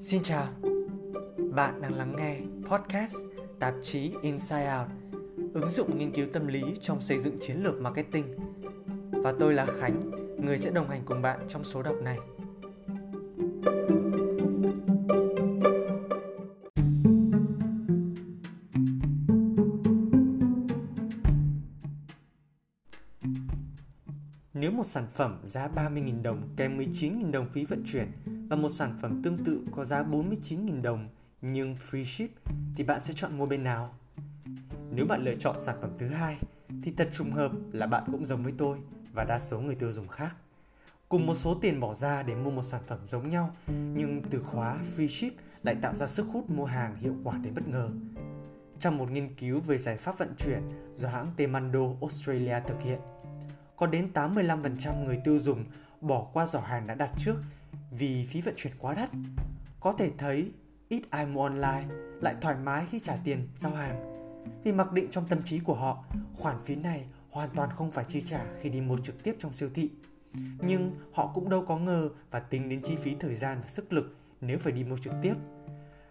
Xin 0.00 0.22
chào, 0.22 0.46
bạn 1.50 1.82
đang 1.82 1.94
lắng 1.94 2.16
nghe 2.16 2.40
podcast 2.64 3.16
tạp 3.58 3.74
chí 3.82 4.12
Inside 4.22 4.70
Out, 4.78 4.88
ứng 5.54 5.68
dụng 5.68 5.98
nghiên 5.98 6.12
cứu 6.12 6.26
tâm 6.32 6.46
lý 6.46 6.62
trong 6.80 7.00
xây 7.00 7.18
dựng 7.18 7.36
chiến 7.40 7.62
lược 7.62 7.80
marketing. 7.80 8.26
Và 9.10 9.34
tôi 9.38 9.54
là 9.54 9.66
Khánh, 9.66 10.00
người 10.44 10.58
sẽ 10.58 10.70
đồng 10.70 10.88
hành 10.88 11.02
cùng 11.04 11.22
bạn 11.22 11.40
trong 11.48 11.64
số 11.64 11.82
đọc 11.82 11.96
này. 12.02 12.18
Nếu 24.54 24.70
một 24.70 24.86
sản 24.86 25.06
phẩm 25.14 25.40
giá 25.44 25.68
30.000 25.68 26.22
đồng 26.22 26.48
kèm 26.56 26.78
19.000 26.78 27.30
đồng 27.30 27.48
phí 27.52 27.64
vận 27.64 27.82
chuyển 27.86 28.12
và 28.50 28.56
một 28.56 28.68
sản 28.68 28.98
phẩm 29.00 29.22
tương 29.22 29.44
tự 29.44 29.64
có 29.72 29.84
giá 29.84 30.02
49.000 30.02 30.82
đồng 30.82 31.08
nhưng 31.42 31.74
free 31.74 32.04
ship 32.04 32.50
thì 32.76 32.84
bạn 32.84 33.00
sẽ 33.00 33.12
chọn 33.16 33.38
mua 33.38 33.46
bên 33.46 33.64
nào? 33.64 33.94
Nếu 34.90 35.06
bạn 35.06 35.24
lựa 35.24 35.34
chọn 35.34 35.56
sản 35.60 35.76
phẩm 35.80 35.90
thứ 35.98 36.08
hai 36.08 36.38
thì 36.82 36.92
thật 36.96 37.08
trùng 37.12 37.32
hợp 37.32 37.52
là 37.72 37.86
bạn 37.86 38.04
cũng 38.12 38.26
giống 38.26 38.42
với 38.42 38.52
tôi 38.58 38.78
và 39.12 39.24
đa 39.24 39.38
số 39.38 39.60
người 39.60 39.74
tiêu 39.74 39.92
dùng 39.92 40.08
khác. 40.08 40.36
Cùng 41.08 41.26
một 41.26 41.34
số 41.34 41.54
tiền 41.54 41.80
bỏ 41.80 41.94
ra 41.94 42.22
để 42.22 42.34
mua 42.34 42.50
một 42.50 42.62
sản 42.62 42.82
phẩm 42.86 42.98
giống 43.06 43.28
nhau 43.28 43.56
nhưng 43.94 44.22
từ 44.30 44.42
khóa 44.42 44.78
free 44.96 45.06
ship 45.06 45.34
lại 45.62 45.76
tạo 45.82 45.96
ra 45.96 46.06
sức 46.06 46.26
hút 46.32 46.50
mua 46.50 46.64
hàng 46.64 46.96
hiệu 46.96 47.14
quả 47.24 47.38
đến 47.38 47.54
bất 47.54 47.68
ngờ. 47.68 47.90
Trong 48.78 48.98
một 48.98 49.10
nghiên 49.10 49.34
cứu 49.34 49.60
về 49.60 49.78
giải 49.78 49.96
pháp 49.96 50.18
vận 50.18 50.34
chuyển 50.38 50.62
do 50.94 51.08
hãng 51.08 51.32
Temando 51.36 51.80
Australia 52.00 52.56
thực 52.66 52.82
hiện, 52.82 52.98
có 53.76 53.86
đến 53.86 54.08
85% 54.14 55.04
người 55.04 55.20
tiêu 55.24 55.38
dùng 55.38 55.64
bỏ 56.00 56.26
qua 56.32 56.46
giỏ 56.46 56.60
hàng 56.60 56.86
đã 56.86 56.94
đặt 56.94 57.10
trước 57.16 57.36
vì 57.90 58.24
phí 58.24 58.40
vận 58.40 58.54
chuyển 58.56 58.72
quá 58.78 58.94
đắt. 58.94 59.10
Có 59.80 59.92
thể 59.92 60.10
thấy 60.18 60.50
ít 60.88 61.02
ai 61.10 61.26
mua 61.26 61.42
online 61.42 61.84
lại 62.20 62.34
thoải 62.40 62.56
mái 62.56 62.86
khi 62.90 63.00
trả 63.00 63.16
tiền 63.24 63.48
giao 63.56 63.72
hàng 63.72 64.10
vì 64.64 64.72
mặc 64.72 64.92
định 64.92 65.06
trong 65.10 65.28
tâm 65.28 65.42
trí 65.42 65.58
của 65.58 65.74
họ 65.74 66.04
khoản 66.34 66.56
phí 66.64 66.76
này 66.76 67.04
hoàn 67.30 67.48
toàn 67.54 67.70
không 67.70 67.92
phải 67.92 68.04
chi 68.08 68.20
trả 68.20 68.40
khi 68.60 68.68
đi 68.70 68.80
mua 68.80 68.98
trực 68.98 69.22
tiếp 69.22 69.36
trong 69.38 69.52
siêu 69.52 69.68
thị. 69.74 69.90
Nhưng 70.60 70.94
họ 71.12 71.30
cũng 71.34 71.48
đâu 71.48 71.64
có 71.68 71.78
ngờ 71.78 72.08
và 72.30 72.40
tính 72.40 72.68
đến 72.68 72.82
chi 72.82 72.96
phí 72.96 73.14
thời 73.20 73.34
gian 73.34 73.58
và 73.60 73.66
sức 73.66 73.92
lực 73.92 74.16
nếu 74.40 74.58
phải 74.58 74.72
đi 74.72 74.84
mua 74.84 74.96
trực 74.96 75.12
tiếp. 75.22 75.34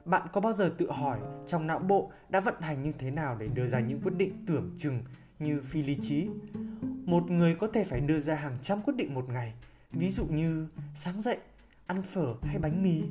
Bạn 0.06 0.28
có 0.34 0.42
bao 0.42 0.53
giờ 0.53 0.73
tự 0.78 0.92
hỏi 0.92 1.20
trong 1.48 1.68
não 1.68 1.80
bộ 1.80 2.12
đã 2.30 2.40
vận 2.40 2.62
hành 2.62 2.84
như 2.84 2.92
thế 2.92 3.12
nào 3.12 3.38
để 3.40 3.48
đưa 3.48 3.68
ra 3.68 3.80
những 3.80 4.02
quyết 4.02 4.14
định 4.18 4.44
tưởng 4.48 4.73
chừng 4.78 5.03
như 5.40 5.62
phi 5.62 5.84
lý 5.84 5.98
trí? 6.02 6.30
Một 7.06 7.31
người 7.31 7.56
có 7.56 7.68
thể 7.68 7.84
phải 7.84 8.00
đưa 8.00 8.20
ra 8.20 8.36
hàng 8.36 8.58
trăm 8.62 8.81
quyết 8.81 8.96
định 8.96 9.14
một 9.14 9.30
ngày, 9.30 9.53
ví 9.92 10.09
dụ 10.09 10.25
như 10.25 10.68
sáng 10.94 11.22
dậy 11.22 11.38
ăn 11.90 12.04
phở 12.04 12.36
hay 12.42 12.59
bánh 12.59 12.84
mì, 12.84 13.02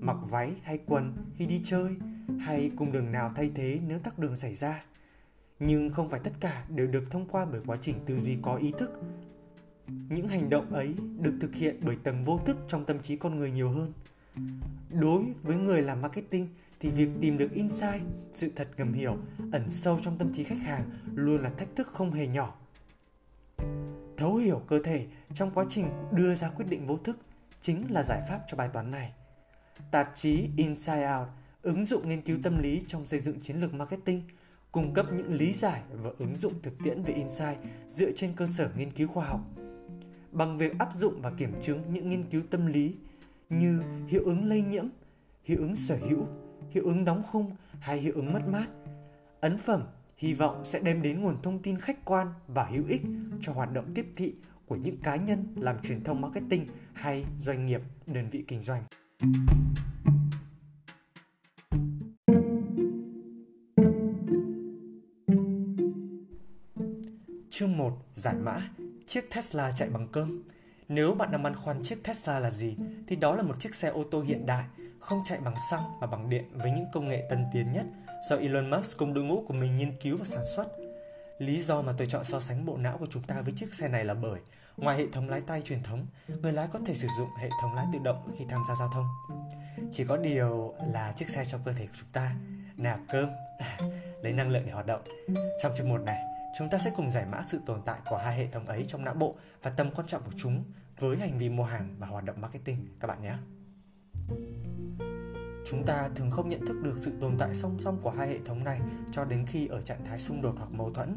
mặc 0.00 0.16
váy 0.30 0.52
hay 0.62 0.78
quần 0.86 1.16
khi 1.36 1.46
đi 1.46 1.60
chơi, 1.64 1.96
hay 2.40 2.70
cùng 2.76 2.92
đường 2.92 3.12
nào 3.12 3.30
thay 3.34 3.50
thế 3.54 3.80
nếu 3.86 3.98
tắc 3.98 4.18
đường 4.18 4.36
xảy 4.36 4.54
ra. 4.54 4.84
Nhưng 5.60 5.90
không 5.90 6.10
phải 6.10 6.20
tất 6.24 6.30
cả 6.40 6.64
đều 6.68 6.86
được 6.86 7.10
thông 7.10 7.26
qua 7.26 7.44
bởi 7.44 7.60
quá 7.66 7.78
trình 7.80 7.96
tư 8.06 8.18
duy 8.18 8.38
có 8.42 8.54
ý 8.54 8.72
thức. 8.78 9.00
Những 9.86 10.28
hành 10.28 10.50
động 10.50 10.72
ấy 10.72 10.94
được 11.20 11.34
thực 11.40 11.54
hiện 11.54 11.80
bởi 11.82 11.96
tầng 12.02 12.24
vô 12.24 12.38
thức 12.38 12.56
trong 12.68 12.84
tâm 12.84 13.00
trí 13.00 13.16
con 13.16 13.36
người 13.36 13.50
nhiều 13.50 13.70
hơn. 13.70 13.92
Đối 14.90 15.24
với 15.42 15.56
người 15.56 15.82
làm 15.82 16.00
marketing 16.00 16.48
thì 16.80 16.90
việc 16.90 17.08
tìm 17.20 17.38
được 17.38 17.52
insight, 17.52 18.02
sự 18.32 18.50
thật 18.56 18.68
ngầm 18.76 18.92
hiểu, 18.92 19.16
ẩn 19.52 19.70
sâu 19.70 19.98
trong 20.02 20.18
tâm 20.18 20.32
trí 20.32 20.44
khách 20.44 20.62
hàng 20.62 20.90
luôn 21.14 21.42
là 21.42 21.50
thách 21.50 21.76
thức 21.76 21.86
không 21.86 22.12
hề 22.12 22.26
nhỏ. 22.26 22.54
Thấu 24.16 24.36
hiểu 24.36 24.62
cơ 24.66 24.82
thể 24.82 25.06
trong 25.34 25.50
quá 25.54 25.64
trình 25.68 25.88
đưa 26.12 26.34
ra 26.34 26.48
quyết 26.48 26.66
định 26.68 26.86
vô 26.86 26.96
thức 26.96 27.18
chính 27.60 27.90
là 27.90 28.02
giải 28.02 28.20
pháp 28.28 28.40
cho 28.46 28.56
bài 28.56 28.68
toán 28.72 28.90
này. 28.90 29.12
Tạp 29.90 30.12
chí 30.14 30.48
Inside 30.56 31.08
Out, 31.18 31.28
ứng 31.62 31.84
dụng 31.84 32.08
nghiên 32.08 32.22
cứu 32.22 32.38
tâm 32.42 32.58
lý 32.58 32.82
trong 32.86 33.06
xây 33.06 33.20
dựng 33.20 33.40
chiến 33.40 33.60
lược 33.60 33.74
marketing, 33.74 34.22
cung 34.72 34.94
cấp 34.94 35.06
những 35.12 35.34
lý 35.34 35.52
giải 35.52 35.82
và 35.92 36.10
ứng 36.18 36.36
dụng 36.36 36.62
thực 36.62 36.74
tiễn 36.84 37.02
về 37.02 37.14
insight 37.14 37.58
dựa 37.88 38.12
trên 38.16 38.32
cơ 38.36 38.46
sở 38.46 38.70
nghiên 38.76 38.90
cứu 38.90 39.08
khoa 39.08 39.24
học. 39.24 39.40
Bằng 40.32 40.58
việc 40.58 40.78
áp 40.78 40.94
dụng 40.94 41.22
và 41.22 41.30
kiểm 41.30 41.60
chứng 41.62 41.82
những 41.92 42.08
nghiên 42.08 42.30
cứu 42.30 42.42
tâm 42.50 42.66
lý 42.66 42.94
như 43.50 43.82
hiệu 44.08 44.22
ứng 44.24 44.48
lây 44.48 44.62
nhiễm, 44.62 44.86
hiệu 45.44 45.58
ứng 45.58 45.76
sở 45.76 45.96
hữu, 45.96 46.26
hiệu 46.70 46.84
ứng 46.84 47.04
đóng 47.04 47.22
khung 47.22 47.56
hay 47.80 47.98
hiệu 47.98 48.12
ứng 48.14 48.32
mất 48.32 48.48
mát, 48.48 48.66
ấn 49.40 49.58
phẩm 49.58 49.86
hy 50.16 50.34
vọng 50.34 50.64
sẽ 50.64 50.80
đem 50.80 51.02
đến 51.02 51.22
nguồn 51.22 51.42
thông 51.42 51.62
tin 51.62 51.78
khách 51.80 52.04
quan 52.04 52.32
và 52.46 52.64
hữu 52.64 52.84
ích 52.88 53.02
cho 53.40 53.52
hoạt 53.52 53.72
động 53.72 53.94
tiếp 53.94 54.06
thị 54.16 54.34
của 54.68 54.76
những 54.76 54.96
cá 55.02 55.16
nhân 55.16 55.46
làm 55.56 55.78
truyền 55.78 56.04
thông 56.04 56.20
marketing 56.20 56.66
hay 56.94 57.24
doanh 57.38 57.66
nghiệp, 57.66 57.80
đơn 58.06 58.28
vị 58.30 58.44
kinh 58.48 58.60
doanh. 58.60 58.82
Chương 67.50 67.76
1. 67.76 67.92
Giải 68.12 68.34
mã 68.34 68.60
Chiếc 69.06 69.34
Tesla 69.34 69.72
chạy 69.76 69.88
bằng 69.90 70.08
cơm 70.12 70.42
Nếu 70.88 71.14
bạn 71.14 71.32
đang 71.32 71.42
băn 71.42 71.54
khoăn 71.54 71.82
chiếc 71.82 72.04
Tesla 72.04 72.38
là 72.38 72.50
gì 72.50 72.76
thì 73.06 73.16
đó 73.16 73.34
là 73.36 73.42
một 73.42 73.54
chiếc 73.60 73.74
xe 73.74 73.88
ô 73.88 74.04
tô 74.10 74.22
hiện 74.22 74.46
đại 74.46 74.64
không 75.00 75.22
chạy 75.24 75.38
bằng 75.44 75.54
xăng 75.70 76.00
mà 76.00 76.06
bằng 76.06 76.30
điện 76.30 76.44
với 76.52 76.70
những 76.70 76.86
công 76.92 77.08
nghệ 77.08 77.26
tân 77.30 77.44
tiến 77.52 77.72
nhất 77.72 77.86
do 78.30 78.36
Elon 78.36 78.70
Musk 78.70 78.98
cùng 78.98 79.14
đội 79.14 79.24
ngũ 79.24 79.44
của 79.46 79.54
mình 79.54 79.76
nghiên 79.76 79.92
cứu 80.02 80.16
và 80.16 80.24
sản 80.24 80.44
xuất. 80.56 80.77
Lý 81.38 81.62
do 81.62 81.82
mà 81.82 81.92
tôi 81.98 82.06
chọn 82.06 82.24
so 82.24 82.40
sánh 82.40 82.64
bộ 82.64 82.76
não 82.76 82.98
của 82.98 83.06
chúng 83.10 83.22
ta 83.22 83.40
với 83.40 83.52
chiếc 83.56 83.74
xe 83.74 83.88
này 83.88 84.04
là 84.04 84.14
bởi 84.14 84.40
Ngoài 84.78 84.96
hệ 84.96 85.06
thống 85.12 85.28
lái 85.28 85.40
tay 85.40 85.62
truyền 85.62 85.82
thống, 85.82 86.06
người 86.42 86.52
lái 86.52 86.68
có 86.72 86.78
thể 86.86 86.94
sử 86.94 87.08
dụng 87.18 87.28
hệ 87.40 87.48
thống 87.62 87.74
lái 87.74 87.86
tự 87.92 87.98
động 88.04 88.30
khi 88.38 88.44
tham 88.48 88.62
gia 88.68 88.74
giao 88.74 88.88
thông. 88.88 89.06
Chỉ 89.92 90.04
có 90.04 90.16
điều 90.16 90.74
là 90.92 91.12
chiếc 91.16 91.28
xe 91.28 91.44
trong 91.44 91.60
cơ 91.64 91.72
thể 91.72 91.86
của 91.86 91.92
chúng 91.98 92.08
ta 92.12 92.34
nạp 92.76 93.00
cơm, 93.08 93.30
lấy 94.22 94.32
năng 94.32 94.50
lượng 94.50 94.62
để 94.66 94.72
hoạt 94.72 94.86
động. 94.86 95.00
Trong 95.62 95.72
chương 95.76 95.88
một 95.88 95.98
này, 95.98 96.22
chúng 96.58 96.68
ta 96.70 96.78
sẽ 96.78 96.90
cùng 96.96 97.10
giải 97.10 97.26
mã 97.32 97.42
sự 97.42 97.60
tồn 97.66 97.82
tại 97.84 97.98
của 98.10 98.16
hai 98.16 98.36
hệ 98.36 98.46
thống 98.46 98.66
ấy 98.66 98.84
trong 98.88 99.04
não 99.04 99.14
bộ 99.14 99.36
và 99.62 99.70
tầm 99.70 99.90
quan 99.90 100.06
trọng 100.06 100.22
của 100.22 100.32
chúng 100.36 100.64
với 100.98 101.16
hành 101.16 101.38
vi 101.38 101.48
mua 101.48 101.64
hàng 101.64 101.94
và 101.98 102.06
hoạt 102.06 102.24
động 102.24 102.40
marketing 102.40 102.86
các 103.00 103.08
bạn 103.08 103.22
nhé. 103.22 103.34
Chúng 105.66 105.84
ta 105.84 106.08
thường 106.14 106.30
không 106.30 106.48
nhận 106.48 106.66
thức 106.66 106.76
được 106.82 106.94
sự 107.00 107.12
tồn 107.20 107.38
tại 107.38 107.54
song 107.54 107.76
song 107.78 107.98
của 108.02 108.10
hai 108.10 108.28
hệ 108.28 108.38
thống 108.44 108.64
này 108.64 108.80
cho 109.12 109.24
đến 109.24 109.46
khi 109.46 109.66
ở 109.66 109.80
trạng 109.80 110.04
thái 110.04 110.20
xung 110.20 110.42
đột 110.42 110.54
hoặc 110.58 110.72
mâu 110.72 110.90
thuẫn 110.90 111.16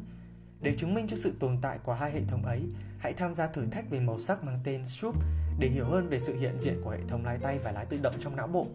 để 0.61 0.75
chứng 0.77 0.93
minh 0.93 1.07
cho 1.07 1.17
sự 1.17 1.33
tồn 1.39 1.57
tại 1.61 1.79
của 1.83 1.93
hai 1.93 2.11
hệ 2.11 2.21
thống 2.27 2.45
ấy, 2.45 2.61
hãy 2.97 3.13
tham 3.13 3.35
gia 3.35 3.47
thử 3.47 3.65
thách 3.65 3.89
về 3.89 3.99
màu 3.99 4.19
sắc 4.19 4.43
mang 4.43 4.59
tên 4.63 4.85
Stroop 4.85 5.15
để 5.59 5.67
hiểu 5.67 5.85
hơn 5.85 6.09
về 6.09 6.19
sự 6.19 6.39
hiện 6.39 6.59
diện 6.59 6.81
của 6.83 6.89
hệ 6.89 6.99
thống 7.07 7.25
lái 7.25 7.37
tay 7.37 7.59
và 7.59 7.71
lái 7.71 7.85
tự 7.85 7.97
động 7.97 8.15
trong 8.19 8.35
não 8.35 8.47
bộ. 8.47 8.67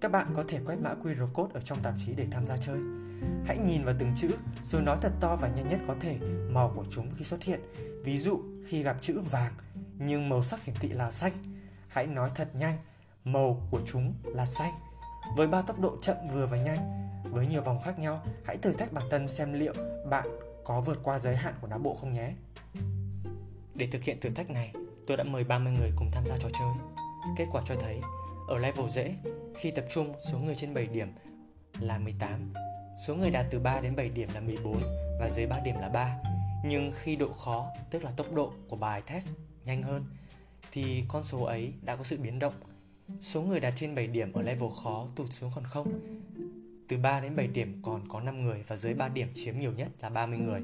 Các 0.00 0.12
bạn 0.12 0.26
có 0.36 0.44
thể 0.48 0.60
quét 0.66 0.76
mã 0.76 0.94
QR 1.02 1.32
code 1.32 1.54
ở 1.54 1.60
trong 1.60 1.82
tạp 1.82 1.94
chí 1.98 2.12
để 2.16 2.26
tham 2.30 2.46
gia 2.46 2.56
chơi. 2.56 2.78
Hãy 3.46 3.58
nhìn 3.58 3.84
vào 3.84 3.94
từng 3.98 4.12
chữ 4.16 4.30
rồi 4.64 4.82
nói 4.82 4.98
thật 5.00 5.12
to 5.20 5.36
và 5.36 5.48
nhanh 5.48 5.68
nhất 5.68 5.80
có 5.86 5.94
thể 6.00 6.18
màu 6.50 6.72
của 6.76 6.84
chúng 6.90 7.10
khi 7.16 7.24
xuất 7.24 7.42
hiện. 7.42 7.60
Ví 8.04 8.18
dụ 8.18 8.40
khi 8.66 8.82
gặp 8.82 8.96
chữ 9.00 9.20
vàng 9.30 9.52
nhưng 9.98 10.28
màu 10.28 10.42
sắc 10.42 10.64
hiển 10.64 10.76
thị 10.80 10.88
là 10.88 11.10
xanh, 11.10 11.32
hãy 11.88 12.06
nói 12.06 12.30
thật 12.34 12.54
nhanh 12.54 12.78
màu 13.24 13.68
của 13.70 13.80
chúng 13.86 14.14
là 14.24 14.46
xanh. 14.46 14.72
Với 15.36 15.46
ba 15.46 15.62
tốc 15.62 15.80
độ 15.80 15.96
chậm 16.02 16.16
vừa 16.32 16.46
và 16.46 16.56
nhanh, 16.56 17.08
với 17.30 17.46
nhiều 17.46 17.62
vòng 17.62 17.80
khác 17.84 17.98
nhau, 17.98 18.22
hãy 18.44 18.56
thử 18.56 18.72
thách 18.72 18.92
bản 18.92 19.04
thân 19.10 19.28
xem 19.28 19.52
liệu 19.52 19.74
bạn 20.10 20.28
có 20.64 20.80
vượt 20.80 21.00
qua 21.02 21.18
giới 21.18 21.36
hạn 21.36 21.54
của 21.60 21.66
não 21.66 21.78
bộ 21.78 21.94
không 21.94 22.10
nhé. 22.10 22.32
Để 23.74 23.88
thực 23.92 24.02
hiện 24.02 24.20
thử 24.20 24.30
thách 24.30 24.50
này, 24.50 24.72
tôi 25.06 25.16
đã 25.16 25.24
mời 25.24 25.44
30 25.44 25.72
người 25.72 25.90
cùng 25.96 26.10
tham 26.12 26.26
gia 26.26 26.36
trò 26.36 26.48
chơi. 26.52 26.72
Kết 27.36 27.46
quả 27.52 27.62
cho 27.66 27.74
thấy, 27.74 28.00
ở 28.48 28.58
level 28.58 28.88
dễ, 28.90 29.14
khi 29.56 29.70
tập 29.70 29.84
trung 29.90 30.14
số 30.30 30.38
người 30.38 30.54
trên 30.54 30.74
7 30.74 30.86
điểm 30.86 31.08
là 31.80 31.98
18, 31.98 32.52
số 33.06 33.14
người 33.14 33.30
đạt 33.30 33.46
từ 33.50 33.58
3 33.58 33.80
đến 33.80 33.96
7 33.96 34.08
điểm 34.08 34.28
là 34.34 34.40
14 34.40 34.82
và 35.20 35.28
dưới 35.30 35.46
3 35.46 35.60
điểm 35.64 35.78
là 35.80 35.88
3. 35.88 36.16
Nhưng 36.64 36.92
khi 36.94 37.16
độ 37.16 37.32
khó, 37.32 37.70
tức 37.90 38.04
là 38.04 38.10
tốc 38.16 38.32
độ 38.32 38.52
của 38.68 38.76
bài 38.76 39.02
test 39.06 39.32
nhanh 39.64 39.82
hơn, 39.82 40.04
thì 40.72 41.04
con 41.08 41.24
số 41.24 41.42
ấy 41.42 41.72
đã 41.82 41.96
có 41.96 42.02
sự 42.02 42.18
biến 42.18 42.38
động. 42.38 42.54
Số 43.20 43.42
người 43.42 43.60
đạt 43.60 43.72
trên 43.76 43.94
7 43.94 44.06
điểm 44.06 44.32
ở 44.32 44.42
level 44.42 44.70
khó 44.82 45.06
tụt 45.16 45.26
xuống 45.30 45.50
còn 45.54 45.64
không 45.64 46.00
từ 46.88 46.96
3 46.96 47.20
đến 47.20 47.36
7 47.36 47.46
điểm 47.46 47.80
còn 47.82 48.08
có 48.08 48.20
5 48.20 48.44
người 48.44 48.64
và 48.66 48.76
dưới 48.76 48.94
3 48.94 49.08
điểm 49.08 49.28
chiếm 49.34 49.58
nhiều 49.58 49.72
nhất 49.72 49.88
là 50.00 50.08
30 50.08 50.38
người. 50.38 50.62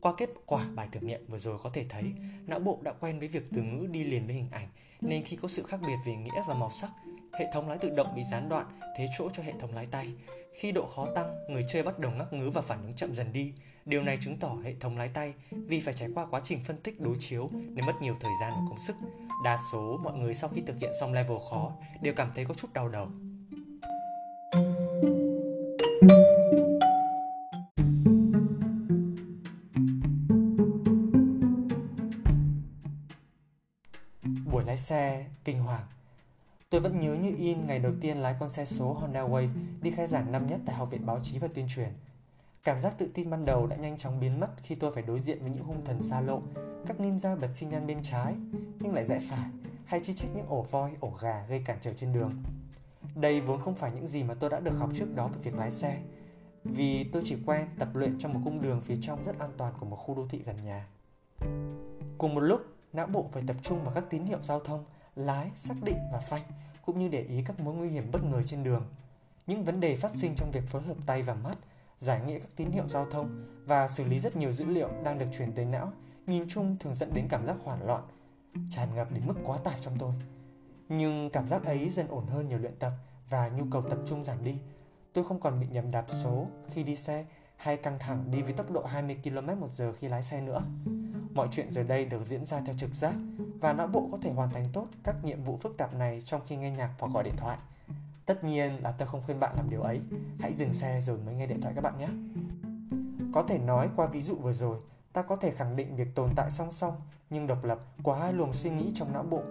Qua 0.00 0.12
kết 0.16 0.30
quả 0.46 0.66
bài 0.74 0.88
thử 0.92 1.00
nghiệm 1.00 1.26
vừa 1.26 1.38
rồi 1.38 1.58
có 1.62 1.70
thể 1.70 1.84
thấy, 1.88 2.04
não 2.46 2.58
bộ 2.58 2.78
đã 2.82 2.92
quen 2.92 3.18
với 3.18 3.28
việc 3.28 3.42
từ 3.52 3.62
ngữ 3.62 3.86
đi 3.86 4.04
liền 4.04 4.26
với 4.26 4.34
hình 4.34 4.48
ảnh, 4.50 4.68
nên 5.00 5.24
khi 5.24 5.36
có 5.36 5.48
sự 5.48 5.62
khác 5.62 5.80
biệt 5.86 5.96
về 6.06 6.16
nghĩa 6.16 6.42
và 6.48 6.54
màu 6.54 6.70
sắc, 6.70 6.90
hệ 7.32 7.46
thống 7.52 7.68
lái 7.68 7.78
tự 7.78 7.90
động 7.90 8.14
bị 8.16 8.22
gián 8.30 8.48
đoạn, 8.48 8.66
thế 8.98 9.08
chỗ 9.18 9.28
cho 9.32 9.42
hệ 9.42 9.52
thống 9.58 9.74
lái 9.74 9.86
tay. 9.86 10.14
Khi 10.54 10.72
độ 10.72 10.86
khó 10.86 11.06
tăng, 11.14 11.36
người 11.50 11.64
chơi 11.68 11.82
bắt 11.82 11.98
đầu 11.98 12.12
ngắc 12.12 12.32
ngứ 12.32 12.50
và 12.50 12.62
phản 12.62 12.82
ứng 12.82 12.94
chậm 12.94 13.14
dần 13.14 13.32
đi. 13.32 13.52
Điều 13.84 14.02
này 14.02 14.18
chứng 14.20 14.36
tỏ 14.36 14.56
hệ 14.64 14.74
thống 14.80 14.98
lái 14.98 15.08
tay 15.08 15.34
vì 15.50 15.80
phải 15.80 15.94
trải 15.94 16.08
qua 16.14 16.26
quá 16.26 16.40
trình 16.44 16.60
phân 16.64 16.76
tích 16.76 17.00
đối 17.00 17.16
chiếu 17.20 17.50
nên 17.52 17.86
mất 17.86 17.94
nhiều 18.02 18.14
thời 18.20 18.32
gian 18.40 18.52
và 18.52 18.60
công 18.68 18.78
sức. 18.86 18.96
Đa 19.44 19.58
số 19.72 19.98
mọi 20.04 20.18
người 20.18 20.34
sau 20.34 20.50
khi 20.54 20.62
thực 20.66 20.78
hiện 20.78 20.90
xong 21.00 21.12
level 21.12 21.38
khó 21.50 21.72
đều 22.00 22.14
cảm 22.14 22.30
thấy 22.34 22.44
có 22.44 22.54
chút 22.54 22.72
đau 22.72 22.88
đầu. 22.88 23.08
Buổi 34.52 34.64
lái 34.64 34.76
xe 34.76 35.26
kinh 35.44 35.58
hoàng 35.58 35.86
Tôi 36.70 36.80
vẫn 36.80 37.00
nhớ 37.00 37.14
như 37.14 37.34
in 37.38 37.66
ngày 37.66 37.78
đầu 37.78 37.92
tiên 38.00 38.18
lái 38.18 38.34
con 38.40 38.48
xe 38.48 38.64
số 38.64 38.92
Honda 38.92 39.22
Wave 39.22 39.48
đi 39.82 39.90
khai 39.90 40.06
giảng 40.06 40.32
năm 40.32 40.46
nhất 40.46 40.60
tại 40.66 40.76
Học 40.76 40.90
viện 40.90 41.06
Báo 41.06 41.20
chí 41.22 41.38
và 41.38 41.48
Tuyên 41.54 41.66
truyền. 41.68 41.88
Cảm 42.64 42.80
giác 42.80 42.98
tự 42.98 43.10
tin 43.14 43.30
ban 43.30 43.44
đầu 43.44 43.66
đã 43.66 43.76
nhanh 43.76 43.96
chóng 43.96 44.20
biến 44.20 44.40
mất 44.40 44.48
khi 44.62 44.74
tôi 44.74 44.90
phải 44.90 45.02
đối 45.02 45.20
diện 45.20 45.38
với 45.42 45.50
những 45.50 45.64
hung 45.64 45.84
thần 45.84 46.02
xa 46.02 46.20
lộ, 46.20 46.42
các 46.86 47.00
ninja 47.00 47.40
bật 47.40 47.54
xi 47.54 47.66
nhan 47.66 47.86
bên 47.86 47.98
trái 48.02 48.34
nhưng 48.80 48.94
lại 48.94 49.04
rẽ 49.04 49.18
phải, 49.30 49.50
hay 49.84 50.00
chi 50.00 50.12
chít 50.12 50.30
những 50.34 50.46
ổ 50.46 50.62
voi, 50.62 50.90
ổ 51.00 51.12
gà 51.20 51.46
gây 51.48 51.62
cản 51.64 51.78
trở 51.80 51.92
trên 51.92 52.12
đường. 52.12 52.42
Đây 53.14 53.40
vốn 53.40 53.60
không 53.60 53.74
phải 53.74 53.92
những 53.92 54.06
gì 54.06 54.22
mà 54.22 54.34
tôi 54.34 54.50
đã 54.50 54.60
được 54.60 54.78
học 54.78 54.90
trước 54.94 55.14
đó 55.14 55.28
về 55.28 55.38
việc 55.42 55.54
lái 55.54 55.70
xe, 55.70 56.02
vì 56.64 57.04
tôi 57.04 57.22
chỉ 57.24 57.36
quen 57.46 57.68
tập 57.78 57.88
luyện 57.94 58.18
trong 58.18 58.34
một 58.34 58.40
cung 58.44 58.62
đường 58.62 58.80
phía 58.80 58.96
trong 59.00 59.24
rất 59.24 59.38
an 59.38 59.50
toàn 59.56 59.74
của 59.80 59.86
một 59.86 59.96
khu 59.96 60.14
đô 60.14 60.26
thị 60.28 60.42
gần 60.44 60.56
nhà. 60.60 60.86
Cùng 62.18 62.34
một 62.34 62.40
lúc, 62.40 62.60
não 62.92 63.06
bộ 63.06 63.26
phải 63.32 63.42
tập 63.46 63.56
trung 63.62 63.84
vào 63.84 63.94
các 63.94 64.04
tín 64.10 64.24
hiệu 64.24 64.38
giao 64.42 64.60
thông, 64.60 64.84
lái, 65.16 65.50
xác 65.54 65.74
định 65.82 65.98
và 66.12 66.20
phanh, 66.20 66.42
cũng 66.86 66.98
như 66.98 67.08
để 67.08 67.22
ý 67.22 67.44
các 67.44 67.60
mối 67.60 67.74
nguy 67.74 67.88
hiểm 67.88 68.10
bất 68.12 68.24
ngờ 68.24 68.42
trên 68.42 68.64
đường. 68.64 68.86
Những 69.46 69.64
vấn 69.64 69.80
đề 69.80 69.96
phát 69.96 70.16
sinh 70.16 70.34
trong 70.36 70.50
việc 70.50 70.66
phối 70.66 70.82
hợp 70.82 70.96
tay 71.06 71.22
và 71.22 71.34
mắt, 71.34 71.58
giải 72.00 72.20
nghĩa 72.26 72.38
các 72.38 72.48
tín 72.56 72.70
hiệu 72.70 72.88
giao 72.88 73.06
thông 73.06 73.46
và 73.66 73.88
xử 73.88 74.04
lý 74.04 74.18
rất 74.18 74.36
nhiều 74.36 74.52
dữ 74.52 74.64
liệu 74.64 74.88
đang 75.04 75.18
được 75.18 75.26
truyền 75.32 75.52
tới 75.52 75.64
não, 75.64 75.92
nhìn 76.26 76.44
chung 76.48 76.76
thường 76.80 76.94
dẫn 76.94 77.14
đến 77.14 77.26
cảm 77.30 77.46
giác 77.46 77.56
hoảng 77.64 77.86
loạn, 77.86 78.02
tràn 78.70 78.94
ngập 78.94 79.12
đến 79.12 79.26
mức 79.26 79.34
quá 79.44 79.58
tải 79.58 79.78
trong 79.80 79.96
tôi. 79.98 80.12
Nhưng 80.88 81.30
cảm 81.30 81.48
giác 81.48 81.64
ấy 81.64 81.90
dần 81.90 82.08
ổn 82.08 82.26
hơn 82.26 82.48
nhờ 82.48 82.58
luyện 82.58 82.76
tập 82.78 82.92
và 83.30 83.48
nhu 83.48 83.64
cầu 83.70 83.82
tập 83.90 83.98
trung 84.06 84.24
giảm 84.24 84.44
đi. 84.44 84.54
Tôi 85.12 85.24
không 85.24 85.40
còn 85.40 85.60
bị 85.60 85.66
nhầm 85.70 85.90
đạp 85.90 86.04
số 86.08 86.46
khi 86.68 86.82
đi 86.82 86.96
xe 86.96 87.24
hay 87.56 87.76
căng 87.76 87.98
thẳng 87.98 88.30
đi 88.30 88.42
với 88.42 88.52
tốc 88.52 88.70
độ 88.70 88.84
20 88.84 89.16
km 89.24 89.60
một 89.60 89.72
giờ 89.72 89.92
khi 89.92 90.08
lái 90.08 90.22
xe 90.22 90.40
nữa. 90.40 90.62
Mọi 91.34 91.48
chuyện 91.50 91.70
giờ 91.70 91.82
đây 91.82 92.04
được 92.04 92.22
diễn 92.22 92.44
ra 92.44 92.60
theo 92.60 92.74
trực 92.74 92.94
giác 92.94 93.14
và 93.60 93.72
não 93.72 93.86
bộ 93.86 94.08
có 94.12 94.18
thể 94.22 94.32
hoàn 94.32 94.50
thành 94.50 94.64
tốt 94.72 94.86
các 95.04 95.16
nhiệm 95.24 95.44
vụ 95.44 95.56
phức 95.56 95.76
tạp 95.76 95.94
này 95.94 96.20
trong 96.20 96.40
khi 96.46 96.56
nghe 96.56 96.70
nhạc 96.70 96.90
hoặc 96.98 97.12
gọi 97.12 97.24
điện 97.24 97.36
thoại. 97.36 97.58
Tất 98.30 98.44
nhiên 98.44 98.82
là 98.82 98.92
tôi 98.92 99.08
không 99.08 99.22
khuyên 99.26 99.40
bạn 99.40 99.56
làm 99.56 99.70
điều 99.70 99.82
ấy. 99.82 100.00
Hãy 100.40 100.54
dừng 100.54 100.72
xe 100.72 101.00
rồi 101.00 101.18
mới 101.18 101.34
nghe 101.34 101.46
điện 101.46 101.60
thoại 101.60 101.74
các 101.74 101.80
bạn 101.80 101.98
nhé. 101.98 102.08
Có 103.32 103.42
thể 103.42 103.58
nói 103.58 103.88
qua 103.96 104.06
ví 104.06 104.22
dụ 104.22 104.36
vừa 104.36 104.52
rồi, 104.52 104.78
ta 105.12 105.22
có 105.22 105.36
thể 105.36 105.50
khẳng 105.50 105.76
định 105.76 105.96
việc 105.96 106.14
tồn 106.14 106.30
tại 106.36 106.50
song 106.50 106.72
song 106.72 107.00
nhưng 107.30 107.46
độc 107.46 107.64
lập 107.64 107.78
của 108.02 108.14
hai 108.14 108.32
luồng 108.32 108.52
suy 108.52 108.70
nghĩ 108.70 108.90
trong 108.94 109.12
não 109.12 109.22
bộ. 109.22 109.42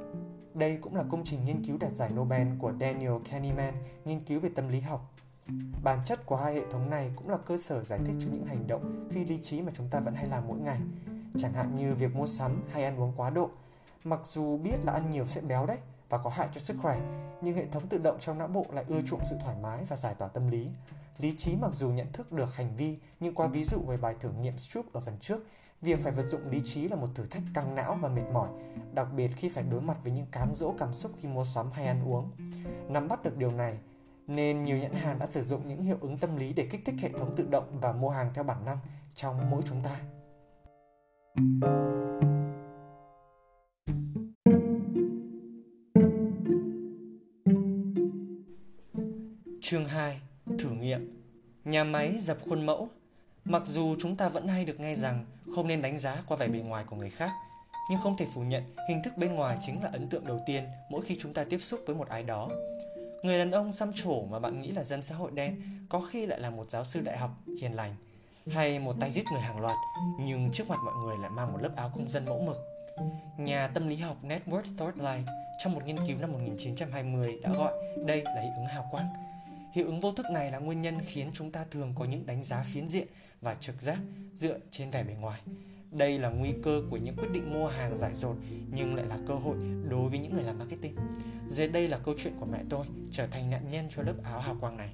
Đây 0.54 0.78
cũng 0.82 0.96
là 0.96 1.04
công 1.10 1.24
trình 1.24 1.46
nghiên 1.46 1.64
cứu 1.64 1.78
đạt 1.80 1.92
giải 1.92 2.10
Nobel 2.10 2.48
của 2.60 2.74
Daniel 2.80 3.14
Kahneman 3.32 3.74
nghiên 4.06 4.24
cứu 4.24 4.40
về 4.40 4.50
tâm 4.56 4.68
lý 4.68 4.80
học. 4.82 5.14
Bản 5.84 6.00
chất 6.06 6.26
của 6.26 6.36
hai 6.36 6.54
hệ 6.54 6.62
thống 6.72 6.90
này 6.90 7.12
cũng 7.16 7.30
là 7.30 7.38
cơ 7.38 7.58
sở 7.58 7.84
giải 7.84 8.00
thích 8.06 8.16
cho 8.20 8.28
những 8.32 8.46
hành 8.46 8.68
động 8.68 9.08
phi 9.12 9.26
lý 9.26 9.40
trí 9.42 9.62
mà 9.62 9.72
chúng 9.74 9.90
ta 9.90 10.00
vẫn 10.00 10.16
hay 10.16 10.28
làm 10.28 10.48
mỗi 10.48 10.60
ngày, 10.60 10.80
chẳng 11.38 11.54
hạn 11.54 11.76
như 11.76 11.96
việc 11.96 12.16
mua 12.16 12.26
sắm 12.26 12.64
hay 12.72 12.84
ăn 12.84 13.00
uống 13.00 13.14
quá 13.18 13.30
độ. 13.30 13.50
Mặc 14.04 14.20
dù 14.24 14.58
biết 14.58 14.86
là 14.86 14.94
ăn 14.94 15.10
nhiều 15.10 15.26
sẽ 15.26 15.42
béo 15.42 15.66
đấy 15.66 15.78
và 16.10 16.18
có 16.18 16.30
hại 16.30 16.48
cho 16.52 16.62
sức 16.62 16.78
khỏe, 16.82 17.00
nhưng 17.42 17.56
hệ 17.56 17.66
thống 17.66 17.88
tự 17.88 17.98
động 17.98 18.18
trong 18.20 18.38
não 18.38 18.48
bộ 18.48 18.66
lại 18.70 18.86
ưa 18.88 19.02
chuộng 19.02 19.26
sự 19.30 19.36
thoải 19.42 19.56
mái 19.62 19.84
và 19.84 19.96
giải 19.96 20.16
tỏa 20.20 20.28
tâm 20.28 20.48
lý. 20.48 20.70
Lý 21.18 21.34
trí 21.38 21.56
mặc 21.56 21.72
dù 21.74 21.90
nhận 21.90 22.12
thức 22.12 22.32
được 22.32 22.56
hành 22.56 22.76
vi, 22.76 22.98
nhưng 23.20 23.36
qua 23.36 23.48
ví 23.48 23.64
dụ 23.64 23.80
về 23.80 23.98
bài 23.98 24.16
thử 24.20 24.30
nghiệm 24.32 24.58
Stroop 24.58 24.94
ở 24.94 25.00
phần 25.00 25.18
trước, 25.20 25.40
việc 25.82 26.00
phải 26.04 26.12
vận 26.12 26.28
dụng 26.28 26.50
lý 26.50 26.62
trí 26.66 26.88
là 26.88 26.96
một 26.96 27.08
thử 27.16 27.26
thách 27.26 27.44
căng 27.54 27.76
não 27.76 27.98
và 28.02 28.10
mệt 28.10 28.32
mỏi, 28.34 28.50
đặc 28.94 29.08
biệt 29.16 29.28
khi 29.36 29.50
phải 29.50 29.64
đối 29.64 29.82
mặt 29.82 29.98
với 30.04 30.14
những 30.14 30.26
cám 30.32 30.54
dỗ 30.54 30.74
cảm 30.80 30.94
xúc 30.94 31.12
khi 31.20 31.28
mua 31.28 31.46
sắm 31.46 31.72
hay 31.72 31.88
ăn 31.88 32.12
uống. 32.12 32.32
Nắm 32.88 33.08
bắt 33.08 33.24
được 33.24 33.38
điều 33.38 33.52
này, 33.52 33.80
nên 34.28 34.64
nhiều 34.64 34.78
nhãn 34.78 34.94
hàng 34.94 35.20
đã 35.20 35.26
sử 35.26 35.44
dụng 35.44 35.68
những 35.68 35.82
hiệu 35.82 35.98
ứng 36.02 36.18
tâm 36.18 36.36
lý 36.36 36.54
để 36.54 36.68
kích 36.72 36.82
thích 36.86 36.96
hệ 37.02 37.10
thống 37.10 37.36
tự 37.36 37.48
động 37.50 37.80
và 37.82 37.92
mua 37.92 38.10
hàng 38.10 38.32
theo 38.34 38.44
bản 38.44 38.66
năng 38.66 38.78
trong 39.16 39.50
mỗi 39.50 39.62
chúng 39.62 39.84
ta. 39.84 40.00
Chương 49.70 49.86
2. 49.86 50.20
Thử 50.60 50.70
nghiệm 50.70 51.22
Nhà 51.66 51.84
máy 51.84 52.18
dập 52.20 52.38
khuôn 52.50 52.66
mẫu 52.66 52.90
Mặc 53.46 53.62
dù 53.66 53.96
chúng 54.00 54.16
ta 54.16 54.30
vẫn 54.30 54.48
hay 54.48 54.66
được 54.66 54.80
nghe 54.80 54.96
rằng 54.96 55.26
không 55.56 55.68
nên 55.68 55.82
đánh 55.82 56.00
giá 56.00 56.24
qua 56.28 56.38
vẻ 56.38 56.48
bề 56.48 56.60
ngoài 56.60 56.84
của 56.88 56.96
người 56.96 57.10
khác, 57.10 57.32
nhưng 57.90 58.00
không 58.00 58.18
thể 58.18 58.26
phủ 58.34 58.42
nhận 58.42 58.64
hình 58.90 59.02
thức 59.04 59.18
bên 59.18 59.36
ngoài 59.36 59.58
chính 59.62 59.84
là 59.84 59.90
ấn 59.94 60.10
tượng 60.10 60.26
đầu 60.26 60.40
tiên 60.46 60.64
mỗi 60.90 61.02
khi 61.02 61.18
chúng 61.20 61.34
ta 61.34 61.44
tiếp 61.44 61.58
xúc 61.58 61.80
với 61.86 61.96
một 61.96 62.08
ai 62.08 62.24
đó. 62.24 62.50
Người 63.24 63.38
đàn 63.38 63.52
ông 63.52 63.72
xăm 63.72 63.92
trổ 63.94 64.26
mà 64.26 64.40
bạn 64.40 64.62
nghĩ 64.62 64.72
là 64.72 64.84
dân 64.84 65.04
xã 65.04 65.16
hội 65.16 65.32
đen 65.34 65.62
có 65.90 66.02
khi 66.02 66.26
lại 66.26 66.40
là 66.40 66.50
một 66.50 66.70
giáo 66.70 66.86
sư 66.86 67.02
đại 67.02 67.18
học 67.18 67.32
hiền 67.62 67.76
lành 67.76 67.96
hay 68.52 68.80
một 68.80 68.96
tay 69.00 69.12
giết 69.12 69.24
người 69.32 69.42
hàng 69.42 69.60
loạt 69.60 69.78
nhưng 70.20 70.52
trước 70.52 70.68
mặt 70.68 70.80
mọi 70.86 70.96
người 71.04 71.18
lại 71.18 71.30
mang 71.30 71.52
một 71.54 71.60
lớp 71.62 71.72
áo 71.76 71.92
công 71.96 72.10
dân 72.10 72.26
mẫu 72.26 72.40
mực. 72.40 72.58
Nhà 73.38 73.68
tâm 73.68 73.88
lý 73.88 73.96
học 73.96 74.18
Network 74.24 74.78
Thorndike 74.78 75.32
trong 75.64 75.74
một 75.74 75.82
nghiên 75.86 75.98
cứu 76.08 76.18
năm 76.18 76.32
1920 76.32 77.40
đã 77.42 77.50
gọi 77.50 77.74
đây 78.06 78.24
là 78.24 78.42
hiệu 78.42 78.54
ứng 78.58 78.66
hào 78.66 78.88
quang. 78.92 79.10
Hiệu 79.74 79.86
ứng 79.86 80.00
vô 80.00 80.12
thức 80.12 80.26
này 80.32 80.52
là 80.52 80.60
nguyên 80.60 80.82
nhân 80.82 80.98
khiến 81.06 81.30
chúng 81.34 81.52
ta 81.52 81.66
thường 81.72 81.94
có 81.96 82.06
những 82.06 82.26
đánh 82.26 82.44
giá 82.44 82.64
phiến 82.74 82.88
diện 82.88 83.08
và 83.42 83.56
trực 83.56 83.82
giác 83.82 84.00
dựa 84.34 84.60
trên 84.72 84.92
vẻ 84.92 85.04
bề 85.04 85.14
ngoài. 85.14 85.42
Đây 85.92 86.20
là 86.20 86.30
nguy 86.30 86.50
cơ 86.64 86.84
của 86.90 86.98
những 86.98 87.16
quyết 87.16 87.32
định 87.32 87.54
mua 87.54 87.68
hàng 87.68 87.98
giải 87.98 88.14
dột 88.14 88.36
nhưng 88.72 88.96
lại 88.96 89.06
là 89.06 89.18
cơ 89.28 89.36
hội 89.36 89.58
đối 89.90 90.10
với 90.10 90.20
những 90.20 90.34
người 90.34 90.44
làm 90.44 90.60
marketing. 90.60 90.96
Dưới 91.50 91.68
đây 91.68 91.88
là 91.88 91.98
câu 91.98 92.16
chuyện 92.18 92.34
của 92.40 92.46
mẹ 92.46 92.60
tôi 92.70 92.86
trở 93.12 93.28
thành 93.28 93.50
nạn 93.50 93.70
nhân 93.72 93.88
cho 93.96 94.02
lớp 94.02 94.14
áo 94.24 94.40
hào 94.40 94.56
quang 94.62 94.78
này. 94.78 94.90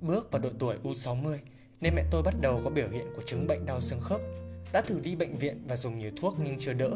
Bước 0.00 0.32
vào 0.32 0.42
độ 0.42 0.50
tuổi 0.58 0.76
U60 0.84 1.38
nên 1.80 1.94
mẹ 1.94 2.04
tôi 2.10 2.22
bắt 2.22 2.34
đầu 2.40 2.60
có 2.64 2.70
biểu 2.70 2.88
hiện 2.88 3.06
của 3.16 3.22
chứng 3.26 3.46
bệnh 3.46 3.66
đau 3.66 3.80
xương 3.80 4.00
khớp. 4.00 4.20
Đã 4.72 4.80
thử 4.80 5.00
đi 5.00 5.16
bệnh 5.16 5.36
viện 5.36 5.64
và 5.68 5.76
dùng 5.76 5.98
nhiều 5.98 6.10
thuốc 6.16 6.34
nhưng 6.38 6.58
chưa 6.58 6.72
đỡ. 6.72 6.90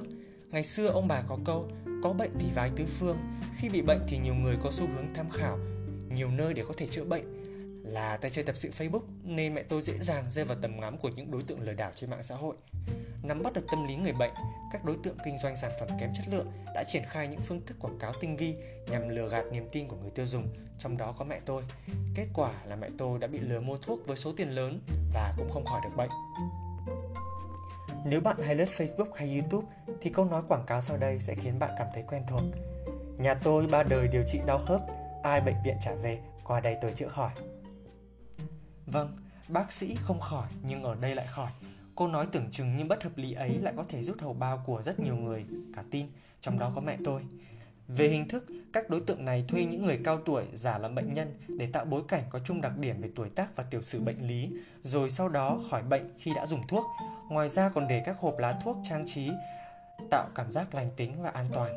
Ngày 0.50 0.64
xưa 0.64 0.86
ông 0.86 1.08
bà 1.08 1.22
có 1.28 1.38
câu 1.44 1.68
có 2.02 2.12
bệnh 2.12 2.30
thì 2.38 2.46
vái 2.54 2.70
tứ 2.76 2.84
phương, 2.86 3.18
khi 3.56 3.68
bị 3.68 3.82
bệnh 3.82 4.00
thì 4.08 4.18
nhiều 4.18 4.34
người 4.34 4.56
có 4.62 4.70
xu 4.70 4.86
hướng 4.86 5.14
tham 5.14 5.30
khảo 5.30 5.58
nhiều 6.10 6.30
nơi 6.30 6.54
để 6.54 6.62
có 6.68 6.74
thể 6.76 6.86
chữa 6.86 7.04
bệnh 7.04 7.24
là 7.84 8.16
tay 8.16 8.30
chơi 8.30 8.44
tập 8.44 8.56
sự 8.56 8.70
Facebook 8.78 9.02
nên 9.24 9.54
mẹ 9.54 9.62
tôi 9.62 9.82
dễ 9.82 9.98
dàng 9.98 10.24
rơi 10.30 10.44
vào 10.44 10.58
tầm 10.62 10.80
ngắm 10.80 10.98
của 10.98 11.08
những 11.08 11.30
đối 11.30 11.42
tượng 11.42 11.60
lừa 11.60 11.72
đảo 11.72 11.90
trên 11.94 12.10
mạng 12.10 12.22
xã 12.22 12.34
hội. 12.34 12.56
Nắm 13.22 13.42
bắt 13.42 13.52
được 13.52 13.66
tâm 13.70 13.88
lý 13.88 13.96
người 13.96 14.12
bệnh, 14.12 14.32
các 14.72 14.84
đối 14.84 14.96
tượng 15.02 15.16
kinh 15.24 15.38
doanh 15.38 15.56
sản 15.56 15.70
phẩm 15.80 15.88
kém 16.00 16.10
chất 16.14 16.24
lượng 16.30 16.46
đã 16.74 16.84
triển 16.86 17.02
khai 17.08 17.28
những 17.28 17.40
phương 17.40 17.60
thức 17.66 17.76
quảng 17.80 17.98
cáo 17.98 18.12
tinh 18.20 18.36
vi 18.36 18.54
nhằm 18.90 19.08
lừa 19.08 19.28
gạt 19.28 19.44
niềm 19.52 19.68
tin 19.72 19.88
của 19.88 19.96
người 19.96 20.10
tiêu 20.10 20.26
dùng, 20.26 20.48
trong 20.78 20.96
đó 20.96 21.14
có 21.18 21.24
mẹ 21.24 21.40
tôi. 21.44 21.62
Kết 22.14 22.26
quả 22.34 22.50
là 22.66 22.76
mẹ 22.76 22.88
tôi 22.98 23.18
đã 23.18 23.26
bị 23.26 23.38
lừa 23.38 23.60
mua 23.60 23.76
thuốc 23.76 24.06
với 24.06 24.16
số 24.16 24.32
tiền 24.36 24.50
lớn 24.50 24.80
và 25.14 25.34
cũng 25.36 25.48
không 25.50 25.64
khỏi 25.64 25.80
được 25.84 25.96
bệnh. 25.96 26.10
Nếu 28.04 28.20
bạn 28.20 28.36
hay 28.42 28.54
lướt 28.54 28.68
Facebook 28.76 29.12
hay 29.14 29.32
YouTube 29.32 29.66
thì 30.00 30.10
câu 30.10 30.24
nói 30.24 30.42
quảng 30.48 30.64
cáo 30.66 30.80
sau 30.80 30.96
đây 30.96 31.18
sẽ 31.18 31.34
khiến 31.34 31.58
bạn 31.58 31.70
cảm 31.78 31.86
thấy 31.94 32.04
quen 32.08 32.22
thuộc. 32.28 32.42
Nhà 33.18 33.34
tôi 33.34 33.66
ba 33.66 33.82
đời 33.82 34.08
điều 34.08 34.22
trị 34.26 34.40
đau 34.46 34.58
khớp, 34.58 34.80
ai 35.22 35.40
bệnh 35.40 35.56
viện 35.64 35.76
trả 35.82 35.94
về, 35.94 36.18
qua 36.44 36.60
đây 36.60 36.76
tôi 36.80 36.92
chữa 36.92 37.08
khỏi. 37.08 37.30
Vâng, 38.86 39.16
bác 39.48 39.72
sĩ 39.72 39.94
không 39.94 40.20
khỏi 40.20 40.48
nhưng 40.62 40.82
ở 40.82 40.94
đây 40.94 41.14
lại 41.14 41.26
khỏi. 41.26 41.50
Cô 41.94 42.08
nói 42.08 42.26
tưởng 42.32 42.50
chừng 42.50 42.76
như 42.76 42.84
bất 42.84 43.02
hợp 43.02 43.16
lý 43.16 43.32
ấy 43.32 43.58
lại 43.62 43.74
có 43.76 43.84
thể 43.88 44.02
rút 44.02 44.20
hầu 44.20 44.32
bao 44.32 44.62
của 44.66 44.82
rất 44.82 45.00
nhiều 45.00 45.16
người, 45.16 45.44
cả 45.76 45.84
tin, 45.90 46.06
trong 46.40 46.58
đó 46.58 46.72
có 46.74 46.80
mẹ 46.80 46.96
tôi. 47.04 47.22
Về 47.88 48.08
hình 48.08 48.28
thức, 48.28 48.46
các 48.72 48.90
đối 48.90 49.00
tượng 49.00 49.24
này 49.24 49.44
thuê 49.48 49.64
những 49.64 49.86
người 49.86 50.00
cao 50.04 50.20
tuổi 50.26 50.44
giả 50.52 50.78
làm 50.78 50.94
bệnh 50.94 51.12
nhân 51.12 51.40
để 51.58 51.68
tạo 51.72 51.84
bối 51.84 52.02
cảnh 52.08 52.22
có 52.30 52.38
chung 52.44 52.60
đặc 52.60 52.76
điểm 52.76 53.02
về 53.02 53.10
tuổi 53.14 53.28
tác 53.28 53.56
và 53.56 53.64
tiểu 53.70 53.82
sử 53.82 54.00
bệnh 54.00 54.26
lý, 54.26 54.50
rồi 54.82 55.10
sau 55.10 55.28
đó 55.28 55.60
khỏi 55.70 55.82
bệnh 55.82 56.14
khi 56.18 56.32
đã 56.36 56.46
dùng 56.46 56.66
thuốc. 56.66 56.84
Ngoài 57.28 57.48
ra 57.48 57.68
còn 57.68 57.88
để 57.88 58.02
các 58.06 58.16
hộp 58.20 58.38
lá 58.38 58.60
thuốc 58.64 58.76
trang 58.88 59.04
trí 59.06 59.30
tạo 60.10 60.28
cảm 60.34 60.52
giác 60.52 60.74
lành 60.74 60.88
tính 60.96 61.22
và 61.22 61.30
an 61.30 61.46
toàn. 61.54 61.70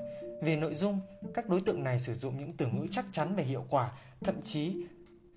Về 0.44 0.56
nội 0.56 0.74
dung, 0.74 1.00
các 1.34 1.50
đối 1.50 1.62
tượng 1.62 1.84
này 1.84 2.00
sử 2.00 2.14
dụng 2.14 2.38
những 2.40 2.52
từ 2.58 2.68
ngữ 2.68 2.88
chắc 2.92 3.06
chắn 3.12 3.36
về 3.36 3.44
hiệu 3.44 3.66
quả, 3.70 3.92
thậm 4.22 4.42
chí 4.42 4.86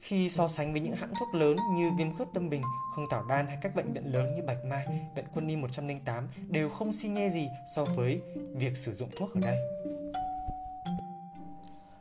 khi 0.01 0.29
so 0.29 0.49
sánh 0.49 0.73
với 0.73 0.81
những 0.81 0.93
hãng 0.93 1.13
thuốc 1.21 1.35
lớn 1.35 1.57
như 1.77 1.91
viêm 1.99 2.15
khớp 2.15 2.29
tâm 2.35 2.51
bình, 2.51 2.63
không 2.95 3.05
tảo 3.11 3.25
đan 3.29 3.47
hay 3.47 3.59
các 3.63 3.75
bệnh 3.75 3.93
viện 3.93 4.13
lớn 4.13 4.37
như 4.37 4.43
Bạch 4.43 4.65
Mai, 4.65 4.87
bệnh 5.17 5.25
Quân 5.35 5.49
y 5.49 5.57
108 5.57 6.29
đều 6.49 6.69
không 6.69 6.93
xi 6.93 7.09
nhê 7.09 7.31
gì 7.31 7.49
so 7.77 7.85
với 7.85 8.21
việc 8.53 8.77
sử 8.77 8.93
dụng 8.93 9.11
thuốc 9.17 9.35
ở 9.35 9.41
đây. 9.41 9.59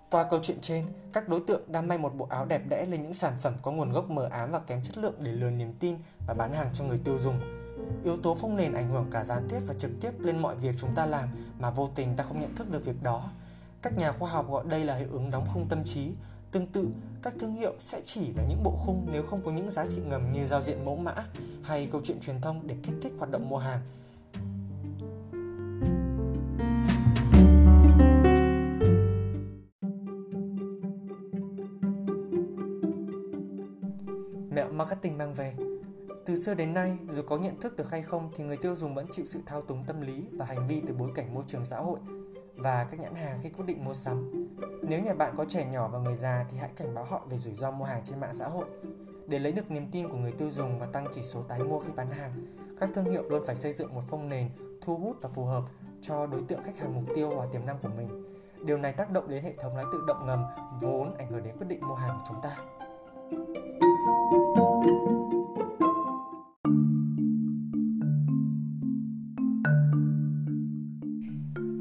Qua 0.09 0.27
câu 0.29 0.39
chuyện 0.43 0.57
trên, 0.61 0.85
các 1.13 1.29
đối 1.29 1.41
tượng 1.47 1.61
đang 1.67 1.87
may 1.87 1.97
một 1.97 2.15
bộ 2.15 2.27
áo 2.29 2.45
đẹp 2.45 2.61
đẽ 2.69 2.85
lên 2.89 3.03
những 3.03 3.13
sản 3.13 3.33
phẩm 3.41 3.53
có 3.61 3.71
nguồn 3.71 3.91
gốc 3.91 4.09
mờ 4.09 4.29
ám 4.31 4.51
và 4.51 4.59
kém 4.59 4.83
chất 4.83 4.97
lượng 4.97 5.15
để 5.19 5.31
lừa 5.31 5.49
niềm 5.49 5.73
tin 5.79 5.95
và 6.27 6.33
bán 6.33 6.53
hàng 6.53 6.67
cho 6.73 6.85
người 6.85 6.99
tiêu 7.03 7.17
dùng. 7.17 7.64
Yếu 8.03 8.17
tố 8.17 8.35
phong 8.35 8.55
nền 8.55 8.73
ảnh 8.73 8.89
hưởng 8.89 9.05
cả 9.11 9.23
gián 9.23 9.47
tiếp 9.49 9.59
và 9.67 9.73
trực 9.73 9.91
tiếp 10.01 10.11
lên 10.19 10.39
mọi 10.39 10.55
việc 10.55 10.75
chúng 10.77 10.95
ta 10.95 11.05
làm 11.05 11.29
mà 11.59 11.69
vô 11.69 11.89
tình 11.95 12.15
ta 12.15 12.23
không 12.23 12.39
nhận 12.39 12.55
thức 12.55 12.71
được 12.71 12.85
việc 12.85 13.03
đó. 13.03 13.29
Các 13.81 13.97
nhà 13.97 14.11
khoa 14.11 14.29
học 14.29 14.49
gọi 14.49 14.63
đây 14.69 14.85
là 14.85 14.95
hiệu 14.95 15.07
ứng 15.11 15.31
đóng 15.31 15.47
khung 15.53 15.65
tâm 15.69 15.83
trí. 15.83 16.11
Tương 16.51 16.67
tự, 16.67 16.87
các 17.21 17.33
thương 17.39 17.53
hiệu 17.53 17.73
sẽ 17.79 18.01
chỉ 18.05 18.33
là 18.33 18.43
những 18.49 18.63
bộ 18.63 18.71
khung 18.71 19.07
nếu 19.11 19.23
không 19.29 19.41
có 19.45 19.51
những 19.51 19.71
giá 19.71 19.85
trị 19.89 20.01
ngầm 20.05 20.33
như 20.33 20.47
giao 20.47 20.61
diện 20.61 20.85
mẫu 20.85 20.95
mã 20.95 21.13
hay 21.63 21.87
câu 21.91 22.01
chuyện 22.03 22.19
truyền 22.19 22.41
thông 22.41 22.67
để 22.67 22.75
kích 22.83 22.95
thích 23.01 23.13
hoạt 23.17 23.31
động 23.31 23.49
mua 23.49 23.57
hàng. 23.57 23.79
Mẹo 34.49 34.71
marketing 34.71 35.17
mang 35.17 35.33
về 35.33 35.53
từ 36.25 36.35
xưa 36.35 36.53
đến 36.53 36.73
nay, 36.73 36.97
dù 37.09 37.21
có 37.21 37.37
nhận 37.37 37.59
thức 37.59 37.77
được 37.77 37.89
hay 37.89 38.01
không 38.01 38.29
thì 38.35 38.43
người 38.43 38.57
tiêu 38.57 38.75
dùng 38.75 38.95
vẫn 38.95 39.05
chịu 39.11 39.25
sự 39.25 39.39
thao 39.45 39.61
túng 39.61 39.83
tâm 39.83 40.01
lý 40.01 40.27
và 40.31 40.45
hành 40.45 40.67
vi 40.67 40.81
từ 40.87 40.93
bối 40.93 41.11
cảnh 41.15 41.33
môi 41.33 41.43
trường 41.47 41.65
xã 41.65 41.77
hội. 41.77 41.99
và 42.57 42.87
các 42.91 42.99
nhãn 42.99 43.15
hàng 43.15 43.39
khi 43.41 43.49
quyết 43.49 43.65
định 43.65 43.85
mua 43.85 43.93
sắm. 43.93 44.47
Nếu 44.81 45.03
nhà 45.03 45.13
bạn 45.13 45.33
có 45.37 45.45
trẻ 45.45 45.65
nhỏ 45.65 45.87
và 45.87 45.99
người 45.99 46.17
già 46.17 46.45
thì 46.51 46.57
hãy 46.57 46.69
cảnh 46.75 46.95
báo 46.95 47.03
họ 47.03 47.25
về 47.29 47.37
rủi 47.37 47.55
ro 47.55 47.71
mua 47.71 47.85
hàng 47.85 48.01
trên 48.03 48.19
mạng 48.19 48.33
xã 48.33 48.47
hội. 48.47 48.65
Để 49.27 49.39
lấy 49.39 49.51
được 49.51 49.71
niềm 49.71 49.87
tin 49.91 50.09
của 50.09 50.17
người 50.17 50.31
tiêu 50.31 50.51
dùng 50.51 50.79
và 50.79 50.85
tăng 50.85 51.07
chỉ 51.11 51.21
số 51.23 51.43
tái 51.43 51.59
mua 51.59 51.79
khi 51.79 51.89
bán 51.95 52.11
hàng, 52.11 52.31
các 52.79 52.89
thương 52.93 53.05
hiệu 53.05 53.23
luôn 53.29 53.43
phải 53.45 53.55
xây 53.55 53.73
dựng 53.73 53.93
một 53.93 54.01
phong 54.09 54.29
nền 54.29 54.49
thu 54.81 54.97
hút 54.97 55.17
và 55.21 55.29
phù 55.29 55.45
hợp 55.45 55.63
cho 56.01 56.27
đối 56.27 56.41
tượng 56.41 56.63
khách 56.63 56.77
hàng 56.77 56.95
mục 56.95 57.15
tiêu 57.15 57.29
và 57.29 57.45
tiềm 57.51 57.65
năng 57.65 57.79
của 57.79 57.89
mình. 57.97 58.23
Điều 58.65 58.77
này 58.77 58.93
tác 58.93 59.11
động 59.11 59.29
đến 59.29 59.43
hệ 59.43 59.53
thống 59.59 59.75
lái 59.75 59.85
tự 59.91 60.03
động 60.07 60.25
ngầm 60.25 60.43
vốn 60.81 61.17
ảnh 61.17 61.31
hưởng 61.31 61.43
đến 61.43 61.57
quyết 61.57 61.67
định 61.67 61.87
mua 61.87 61.95
hàng 61.95 62.17
của 62.17 62.23
chúng 62.27 62.41
ta. 62.41 62.57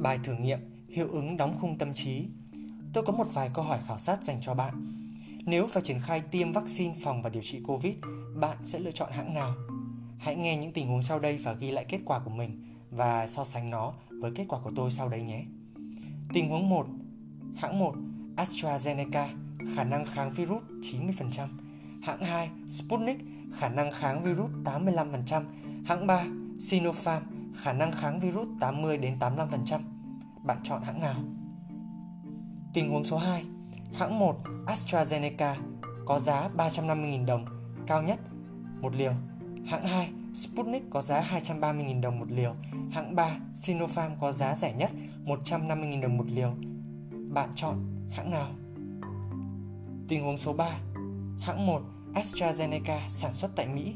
Bài 0.04 0.18
thử 0.24 0.34
nghiệm 0.34 0.58
hiệu 0.88 1.08
ứng 1.08 1.36
đóng 1.36 1.58
khung 1.60 1.78
tâm 1.78 1.94
trí. 1.94 2.26
Tôi 2.92 3.04
có 3.06 3.12
một 3.12 3.26
vài 3.32 3.50
câu 3.54 3.64
hỏi 3.64 3.78
khảo 3.86 3.98
sát 3.98 4.24
dành 4.24 4.38
cho 4.40 4.54
bạn. 4.54 5.04
Nếu 5.46 5.66
phải 5.66 5.82
triển 5.82 6.00
khai 6.00 6.22
tiêm 6.30 6.52
vaccine 6.52 6.94
phòng 7.02 7.22
và 7.22 7.30
điều 7.30 7.42
trị 7.42 7.60
Covid, 7.66 7.94
bạn 8.34 8.56
sẽ 8.64 8.78
lựa 8.78 8.90
chọn 8.90 9.12
hãng 9.12 9.34
nào? 9.34 9.54
Hãy 10.18 10.36
nghe 10.36 10.56
những 10.56 10.72
tình 10.72 10.88
huống 10.88 11.02
sau 11.02 11.18
đây 11.18 11.38
và 11.38 11.52
ghi 11.52 11.70
lại 11.70 11.84
kết 11.88 12.00
quả 12.04 12.18
của 12.18 12.30
mình 12.30 12.64
và 12.90 13.26
so 13.26 13.44
sánh 13.44 13.70
nó 13.70 13.92
với 14.08 14.32
kết 14.34 14.44
quả 14.48 14.60
của 14.64 14.70
tôi 14.76 14.90
sau 14.90 15.08
đây 15.08 15.22
nhé. 15.22 15.44
Tình 16.32 16.48
huống 16.48 16.68
1. 16.68 16.86
Hãng 17.56 17.78
1 17.78 17.94
AstraZeneca 18.36 19.26
khả 19.76 19.84
năng 19.84 20.04
kháng 20.06 20.32
virus 20.32 20.62
90%. 20.82 21.48
Hãng 22.02 22.20
2 22.20 22.50
Sputnik 22.68 23.18
khả 23.52 23.68
năng 23.68 23.92
kháng 23.92 24.22
virus 24.22 24.50
85%. 24.64 25.44
Hãng 25.84 26.06
3 26.06 26.24
Sinopharm 26.58 27.22
khả 27.54 27.72
năng 27.72 27.92
kháng 27.92 28.20
virus 28.20 28.48
80 28.60 28.96
đến 28.98 29.16
85%. 29.20 29.80
Bạn 30.44 30.58
chọn 30.62 30.82
hãng 30.82 31.00
nào? 31.00 31.14
Tình 32.72 32.90
huống 32.90 33.04
số 33.04 33.18
2 33.18 33.44
Hãng 33.94 34.18
1 34.18 34.36
AstraZeneca 34.66 35.54
có 36.06 36.18
giá 36.18 36.48
350.000 36.56 37.26
đồng, 37.26 37.44
cao 37.86 38.02
nhất 38.02 38.20
một 38.80 38.96
liều. 38.96 39.12
Hãng 39.66 39.86
2 39.86 40.10
Sputnik 40.34 40.82
có 40.90 41.02
giá 41.02 41.20
230.000 41.20 42.00
đồng 42.00 42.18
một 42.18 42.30
liều. 42.30 42.54
Hãng 42.90 43.14
3 43.14 43.36
Sinopharm 43.54 44.12
có 44.20 44.32
giá 44.32 44.54
rẻ 44.54 44.74
nhất 44.74 44.90
150.000 45.24 46.00
đồng 46.00 46.16
một 46.16 46.26
liều. 46.28 46.54
Bạn 47.30 47.48
chọn 47.56 48.06
hãng 48.10 48.30
nào? 48.30 48.48
Tình 50.08 50.24
huống 50.24 50.36
số 50.36 50.52
3 50.52 50.70
Hãng 51.40 51.66
1 51.66 51.82
AstraZeneca 52.14 52.98
sản 53.08 53.34
xuất 53.34 53.50
tại 53.56 53.66
Mỹ. 53.66 53.94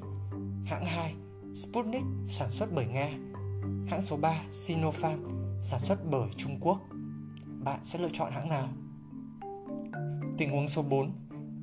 Hãng 0.67 0.87
2 0.87 1.15
Sputnik 1.55 2.03
sản 2.29 2.51
xuất 2.51 2.69
bởi 2.75 2.87
Nga. 2.87 3.09
Hãng 3.91 4.03
số 4.03 4.17
3 4.17 4.43
Sinopharm 4.51 5.48
sản 5.63 5.81
xuất 5.81 6.11
bởi 6.11 6.29
Trung 6.37 6.59
Quốc. 6.61 6.81
Bạn 7.65 7.81
sẽ 7.83 7.99
lựa 7.99 8.09
chọn 8.13 8.33
hãng 8.33 8.49
nào? 8.49 8.69
Tình 10.39 10.51
huống 10.51 10.69
số 10.69 10.83
4 10.83 11.13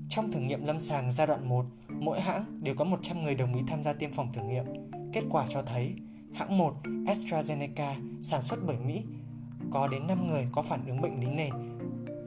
Trong 0.10 0.32
thử 0.32 0.40
nghiệm 0.40 0.66
lâm 0.66 0.80
sàng 0.80 1.12
giai 1.12 1.28
đoạn 1.28 1.50
1, 1.50 1.66
mỗi 1.90 2.22
hãng 2.22 2.60
đều 2.64 2.76
có 2.76 2.84
100 2.86 3.24
người 3.24 3.36
đồng 3.36 3.56
ý 3.56 3.62
tham 3.68 3.84
gia 3.84 3.94
tiêm 3.94 4.12
phòng 4.12 4.34
thử 4.34 4.42
nghiệm. 4.42 4.66
Kết 5.14 5.24
quả 5.30 5.46
cho 5.50 5.62
thấy 5.62 5.96
hãng 6.34 6.58
1 6.58 6.76
AstraZeneca 6.84 8.22
sản 8.22 8.42
xuất 8.42 8.60
bởi 8.66 8.78
Mỹ 8.80 9.04
có 9.72 9.88
đến 9.88 10.08
5 10.08 10.28
người 10.28 10.48
có 10.52 10.62
phản 10.62 10.86
ứng 10.86 11.02
bệnh 11.02 11.20
lý 11.20 11.28
nền, 11.28 11.54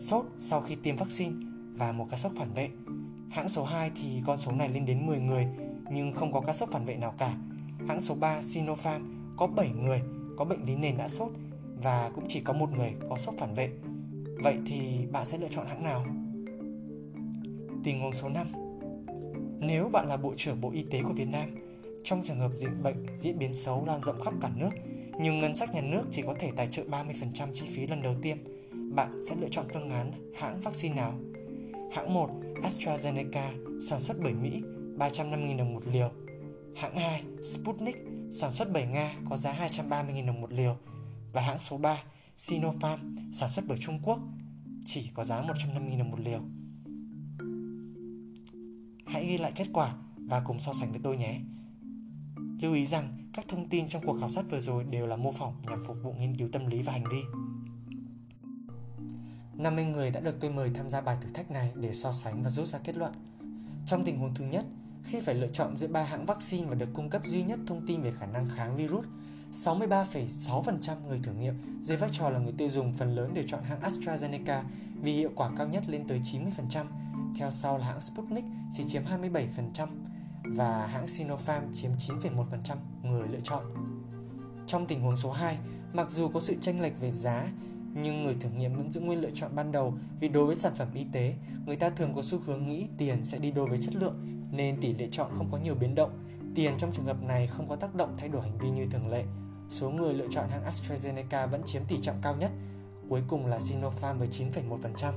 sốt 0.01 0.25
sau 0.39 0.61
khi 0.61 0.77
tiêm 0.83 0.97
vaccine 0.97 1.35
và 1.73 1.93
một 1.93 2.07
ca 2.11 2.17
sốc 2.17 2.33
phản 2.37 2.53
vệ. 2.53 2.71
Hãng 3.31 3.49
số 3.49 3.65
2 3.65 3.91
thì 3.95 4.23
con 4.27 4.39
số 4.39 4.53
này 4.53 4.69
lên 4.69 4.87
đến 4.87 5.07
10 5.07 5.19
người 5.19 5.47
nhưng 5.91 6.13
không 6.15 6.33
có 6.33 6.41
ca 6.41 6.53
sốc 6.53 6.69
phản 6.73 6.85
vệ 6.85 6.97
nào 6.97 7.15
cả. 7.19 7.35
Hãng 7.89 8.01
số 8.01 8.15
3 8.15 8.43
Sinopharm 8.43 9.03
có 9.37 9.47
7 9.47 9.71
người 9.71 10.03
có 10.37 10.45
bệnh 10.45 10.65
lý 10.65 10.77
nền 10.77 10.97
đã 10.97 11.09
sốt 11.09 11.33
và 11.83 12.11
cũng 12.15 12.25
chỉ 12.29 12.41
có 12.41 12.53
một 12.53 12.71
người 12.73 12.93
có 13.11 13.19
sốc 13.19 13.35
phản 13.39 13.55
vệ. 13.55 13.71
Vậy 14.43 14.59
thì 14.67 15.07
bạn 15.13 15.27
sẽ 15.27 15.39
lựa 15.39 15.49
chọn 15.51 15.67
hãng 15.67 15.85
nào? 15.85 16.05
Tình 17.85 18.01
huống 18.01 18.13
số 18.13 18.29
5 18.29 18.53
Nếu 19.61 19.89
bạn 19.89 20.09
là 20.09 20.17
Bộ 20.17 20.35
trưởng 20.37 20.61
Bộ 20.61 20.71
Y 20.71 20.83
tế 20.83 21.03
của 21.03 21.13
Việt 21.13 21.29
Nam, 21.29 21.55
trong 22.05 22.23
trường 22.25 22.39
hợp 22.39 22.51
dịch 22.55 22.83
bệnh 22.83 23.07
diễn 23.15 23.39
biến 23.39 23.55
xấu 23.55 23.87
lan 23.87 24.01
rộng 24.03 24.21
khắp 24.21 24.35
cả 24.41 24.51
nước, 24.57 24.71
nhưng 25.21 25.41
ngân 25.41 25.55
sách 25.55 25.75
nhà 25.75 25.81
nước 25.81 26.03
chỉ 26.11 26.23
có 26.23 26.35
thể 26.39 26.51
tài 26.57 26.69
trợ 26.71 26.83
30% 26.83 27.49
chi 27.55 27.67
phí 27.75 27.87
lần 27.87 28.03
đầu 28.03 28.15
tiêm, 28.23 28.37
bạn 28.95 29.21
sẽ 29.29 29.37
lựa 29.37 29.49
chọn 29.51 29.67
phương 29.75 29.91
án 29.91 30.33
hãng 30.37 30.61
vaccine 30.61 30.95
nào? 30.95 31.15
Hãng 31.93 32.15
1 32.15 32.31
AstraZeneca 32.63 33.81
sản 33.89 34.01
xuất 34.01 34.17
bởi 34.23 34.33
Mỹ 34.35 34.63
350.000 34.99 35.59
đồng 35.59 35.75
một 35.75 35.87
liều. 35.87 36.11
Hãng 36.77 36.97
2 36.97 37.23
Sputnik 37.43 37.97
sản 38.31 38.53
xuất 38.53 38.69
bởi 38.73 38.87
Nga 38.87 39.15
có 39.31 39.37
giá 39.37 39.53
230.000 39.53 40.27
đồng 40.27 40.41
một 40.41 40.53
liều. 40.53 40.77
Và 41.39 41.45
hãng 41.45 41.61
số 41.61 41.79
3 41.79 42.03
Sinopharm 42.39 43.17
sản 43.33 43.51
xuất 43.51 43.65
bởi 43.69 43.79
Trung 43.81 44.01
Quốc 44.03 44.19
chỉ 44.87 45.11
có 45.15 45.25
giá 45.25 45.43
150.000 45.43 45.99
đồng 45.99 46.11
một 46.11 46.21
liều. 46.21 46.41
Hãy 49.07 49.27
ghi 49.27 49.39
lại 49.39 49.53
kết 49.57 49.67
quả 49.73 49.95
và 50.17 50.41
cùng 50.41 50.61
so 50.61 50.73
sánh 50.73 50.91
với 50.91 51.01
tôi 51.05 51.17
nhé. 51.17 51.41
Lưu 52.61 52.75
ý 52.75 52.87
rằng 52.87 53.31
các 53.35 53.49
thông 53.49 53.69
tin 53.69 53.89
trong 53.89 54.07
cuộc 54.07 54.17
khảo 54.21 54.31
sát 54.31 54.45
vừa 54.51 54.61
rồi 54.61 54.85
đều 54.85 55.07
là 55.07 55.17
mô 55.17 55.33
phỏng 55.33 55.55
nhằm 55.63 55.85
phục 55.87 55.97
vụ 56.03 56.13
nghiên 56.13 56.37
cứu 56.37 56.49
tâm 56.53 56.67
lý 56.67 56.83
và 56.83 56.93
hành 56.93 57.05
vi. 57.11 57.23
50 59.55 59.85
người 59.85 60.11
đã 60.11 60.21
được 60.21 60.41
tôi 60.41 60.51
mời 60.51 60.71
tham 60.75 60.89
gia 60.89 61.01
bài 61.01 61.17
thử 61.21 61.29
thách 61.35 61.51
này 61.51 61.73
để 61.75 61.95
so 61.95 62.13
sánh 62.13 62.43
và 62.43 62.51
rút 62.51 62.67
ra 62.69 62.79
kết 62.85 62.97
luận. 62.97 63.13
Trong 63.87 64.05
tình 64.05 64.19
huống 64.19 64.35
thứ 64.35 64.45
nhất, 64.45 64.65
khi 65.05 65.21
phải 65.21 65.35
lựa 65.35 65.49
chọn 65.49 65.77
giữa 65.77 65.89
ba 65.89 66.03
hãng 66.03 66.27
vaccine 66.27 66.67
và 66.69 66.75
được 66.75 66.89
cung 66.95 67.11
cấp 67.11 67.23
duy 67.25 67.43
nhất 67.43 67.59
thông 67.67 67.87
tin 67.87 68.03
về 68.03 68.13
khả 68.13 68.27
năng 68.27 68.49
kháng 68.49 68.77
virus, 68.77 69.07
63,6% 69.53 70.95
người 71.09 71.21
thử 71.23 71.33
nghiệm 71.33 71.55
dưới 71.83 71.97
vai 71.97 72.11
trò 72.13 72.31
là 72.31 72.39
người 72.39 72.53
tiêu 72.59 72.69
dùng 72.69 72.93
phần 72.93 73.15
lớn 73.15 73.35
đều 73.35 73.45
chọn 73.49 73.63
hãng 73.63 73.81
AstraZeneca 73.81 74.63
vì 75.03 75.13
hiệu 75.13 75.31
quả 75.35 75.51
cao 75.59 75.69
nhất 75.69 75.89
lên 75.89 76.05
tới 76.09 76.21
90%, 76.21 76.85
theo 77.37 77.51
sau 77.51 77.79
là 77.79 77.87
hãng 77.87 78.01
Sputnik 78.01 78.45
chỉ 78.75 78.85
chiếm 78.85 79.03
27% 79.05 79.87
và 80.45 80.87
hãng 80.87 81.09
Sinopharm 81.09 81.65
chiếm 81.75 81.91
9,1% 81.93 82.77
người 83.03 83.29
lựa 83.29 83.41
chọn. 83.43 83.65
Trong 84.67 84.87
tình 84.87 85.01
huống 85.01 85.17
số 85.17 85.33
2, 85.33 85.59
mặc 85.93 86.11
dù 86.11 86.29
có 86.29 86.41
sự 86.41 86.57
tranh 86.61 86.81
lệch 86.81 87.01
về 87.01 87.11
giá, 87.11 87.49
nhưng 87.95 88.25
người 88.25 88.37
thử 88.41 88.49
nghiệm 88.51 88.77
vẫn 88.77 88.93
giữ 88.93 89.01
nguyên 89.01 89.21
lựa 89.21 89.31
chọn 89.35 89.51
ban 89.55 89.73
đầu 89.73 89.95
vì 90.21 90.29
đối 90.29 90.47
với 90.47 90.57
sản 90.57 90.75
phẩm 90.75 90.89
y 90.95 91.05
tế, 91.13 91.35
người 91.67 91.77
ta 91.77 91.91
thường 91.91 92.13
có 92.15 92.23
xu 92.23 92.39
hướng 92.39 92.69
nghĩ 92.69 92.87
tiền 92.99 93.25
sẽ 93.25 93.39
đi 93.39 93.51
đôi 93.51 93.69
với 93.69 93.79
chất 93.83 93.95
lượng 93.95 94.15
nên 94.53 94.81
tỷ 94.81 94.95
lệ 94.95 95.09
chọn 95.13 95.31
không 95.37 95.49
có 95.53 95.59
nhiều 95.59 95.75
biến 95.75 95.95
động. 95.95 96.11
Tiền 96.59 96.75
trong 96.79 96.93
trường 96.93 97.05
hợp 97.05 97.23
này 97.23 97.47
không 97.47 97.69
có 97.69 97.77
tác 97.77 97.95
động 97.95 98.15
thay 98.19 98.29
đổi 98.29 98.43
hành 98.43 98.59
vi 98.59 98.71
như 98.71 98.87
thường 98.91 99.11
lệ. 99.11 99.25
Số 99.69 99.91
người 99.91 100.15
lựa 100.15 100.27
chọn 100.31 100.49
hãng 100.49 100.65
AstraZeneca 100.65 101.47
vẫn 101.47 101.63
chiếm 101.67 101.85
tỷ 101.85 101.99
trọng 102.03 102.17
cao 102.23 102.37
nhất, 102.37 102.51
cuối 103.09 103.23
cùng 103.29 103.47
là 103.47 103.61
Sinopharm 103.61 104.19
với 104.19 104.29
9,1%. 104.29 105.13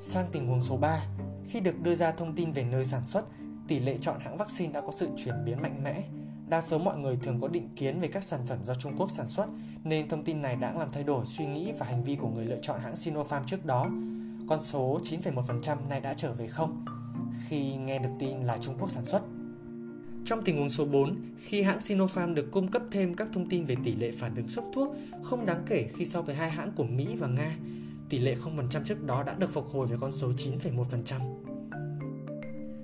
Sang 0.00 0.26
tình 0.32 0.46
huống 0.46 0.62
số 0.62 0.76
3, 0.76 1.06
khi 1.46 1.60
được 1.60 1.80
đưa 1.82 1.94
ra 1.94 2.12
thông 2.12 2.34
tin 2.34 2.52
về 2.52 2.64
nơi 2.64 2.84
sản 2.84 3.04
xuất, 3.06 3.24
tỷ 3.68 3.80
lệ 3.80 3.96
chọn 4.00 4.20
hãng 4.20 4.36
vaccine 4.36 4.72
đã 4.72 4.80
có 4.80 4.92
sự 4.92 5.08
chuyển 5.16 5.44
biến 5.44 5.62
mạnh 5.62 5.82
mẽ. 5.84 6.02
Đa 6.48 6.60
số 6.60 6.78
mọi 6.78 6.98
người 6.98 7.16
thường 7.22 7.40
có 7.40 7.48
định 7.48 7.68
kiến 7.76 8.00
về 8.00 8.08
các 8.08 8.24
sản 8.24 8.40
phẩm 8.46 8.58
do 8.64 8.74
Trung 8.74 8.96
Quốc 8.98 9.10
sản 9.10 9.28
xuất, 9.28 9.46
nên 9.84 10.08
thông 10.08 10.24
tin 10.24 10.42
này 10.42 10.56
đã 10.56 10.72
làm 10.72 10.90
thay 10.92 11.04
đổi 11.04 11.24
suy 11.26 11.46
nghĩ 11.46 11.72
và 11.78 11.86
hành 11.86 12.04
vi 12.04 12.16
của 12.16 12.28
người 12.28 12.46
lựa 12.46 12.58
chọn 12.62 12.80
hãng 12.80 12.96
Sinopharm 12.96 13.46
trước 13.46 13.64
đó. 13.64 13.86
Con 14.48 14.60
số 14.60 15.00
9,1% 15.02 15.88
này 15.88 16.00
đã 16.00 16.14
trở 16.14 16.32
về 16.32 16.46
không 16.46 16.84
khi 17.48 17.74
nghe 17.76 17.98
được 17.98 18.12
tin 18.18 18.40
là 18.40 18.58
Trung 18.58 18.74
Quốc 18.78 18.90
sản 18.90 19.04
xuất. 19.04 19.22
Trong 20.24 20.44
tình 20.44 20.56
huống 20.56 20.70
số 20.70 20.84
4, 20.84 21.16
khi 21.44 21.62
hãng 21.62 21.80
Sinopharm 21.80 22.34
được 22.34 22.50
cung 22.50 22.68
cấp 22.68 22.82
thêm 22.90 23.14
các 23.14 23.28
thông 23.32 23.48
tin 23.48 23.66
về 23.66 23.76
tỷ 23.84 23.94
lệ 23.94 24.10
phản 24.18 24.34
ứng 24.34 24.48
sốc 24.48 24.64
thuốc 24.74 24.96
không 25.22 25.46
đáng 25.46 25.62
kể 25.66 25.88
khi 25.96 26.06
so 26.06 26.22
với 26.22 26.34
hai 26.34 26.50
hãng 26.50 26.72
của 26.76 26.84
Mỹ 26.84 27.06
và 27.18 27.28
Nga, 27.28 27.56
tỷ 28.08 28.18
lệ 28.18 28.36
0% 28.44 28.84
trước 28.84 29.06
đó 29.06 29.22
đã 29.22 29.34
được 29.38 29.52
phục 29.52 29.68
hồi 29.70 29.86
về 29.86 29.96
con 30.00 30.12
số 30.12 30.32
9,1%. 30.32 31.20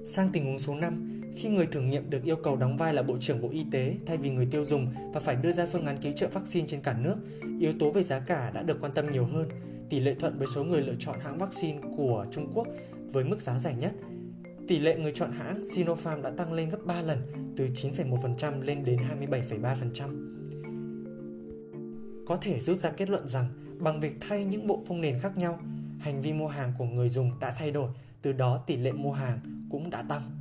Sang 0.06 0.30
tình 0.32 0.44
huống 0.44 0.59
số 0.59 0.75
5, 0.75 1.20
khi 1.37 1.49
người 1.49 1.66
thử 1.66 1.80
nghiệm 1.80 2.11
được 2.11 2.25
yêu 2.25 2.37
cầu 2.37 2.56
đóng 2.56 2.76
vai 2.76 2.94
là 2.94 3.02
Bộ 3.02 3.18
trưởng 3.20 3.42
Bộ 3.42 3.49
Y 3.52 3.64
tế 3.70 3.97
thay 4.06 4.16
vì 4.16 4.30
người 4.30 4.47
tiêu 4.50 4.64
dùng 4.64 4.87
và 5.14 5.20
phải 5.20 5.37
đưa 5.37 5.52
ra 5.52 5.66
phương 5.66 5.87
án 5.87 5.97
cứu 5.97 6.12
trợ 6.12 6.28
vaccine 6.28 6.66
trên 6.68 6.80
cả 6.80 6.97
nước, 7.00 7.16
yếu 7.61 7.73
tố 7.78 7.90
về 7.90 8.02
giá 8.02 8.20
cả 8.20 8.50
đã 8.50 8.62
được 8.62 8.80
quan 8.80 8.92
tâm 8.92 9.11
nhiều 9.11 9.25
hơn. 9.25 9.49
Tỷ 9.88 10.00
lệ 10.00 10.14
thuận 10.14 10.38
với 10.38 10.47
số 10.47 10.64
người 10.64 10.80
lựa 10.80 10.97
chọn 10.99 11.20
hãng 11.20 11.38
vaccine 11.38 11.78
của 11.97 12.26
Trung 12.32 12.52
Quốc 12.54 12.66
với 13.12 13.25
mức 13.25 13.40
giá 13.40 13.59
rẻ 13.59 13.75
nhất. 13.75 13.92
Tỷ 14.70 14.78
lệ 14.78 14.96
người 14.96 15.12
chọn 15.14 15.32
hãng 15.32 15.64
Sinopharm 15.64 16.22
đã 16.22 16.30
tăng 16.30 16.52
lên 16.52 16.70
gấp 16.70 16.78
3 16.84 17.02
lần, 17.02 17.18
từ 17.56 17.66
9,1% 17.66 18.62
lên 18.62 18.84
đến 18.84 18.98
27,3%. 19.30 22.24
Có 22.26 22.36
thể 22.36 22.60
rút 22.60 22.78
ra 22.78 22.90
kết 22.90 23.10
luận 23.10 23.28
rằng 23.28 23.48
bằng 23.78 24.00
việc 24.00 24.16
thay 24.20 24.44
những 24.44 24.66
bộ 24.66 24.82
phông 24.86 25.00
nền 25.00 25.20
khác 25.20 25.36
nhau, 25.36 25.58
hành 26.00 26.22
vi 26.22 26.32
mua 26.32 26.48
hàng 26.48 26.72
của 26.78 26.84
người 26.84 27.08
dùng 27.08 27.30
đã 27.40 27.54
thay 27.58 27.70
đổi, 27.70 27.90
từ 28.22 28.32
đó 28.32 28.64
tỷ 28.66 28.76
lệ 28.76 28.92
mua 28.92 29.12
hàng 29.12 29.38
cũng 29.70 29.90
đã 29.90 30.02
tăng. 30.08 30.39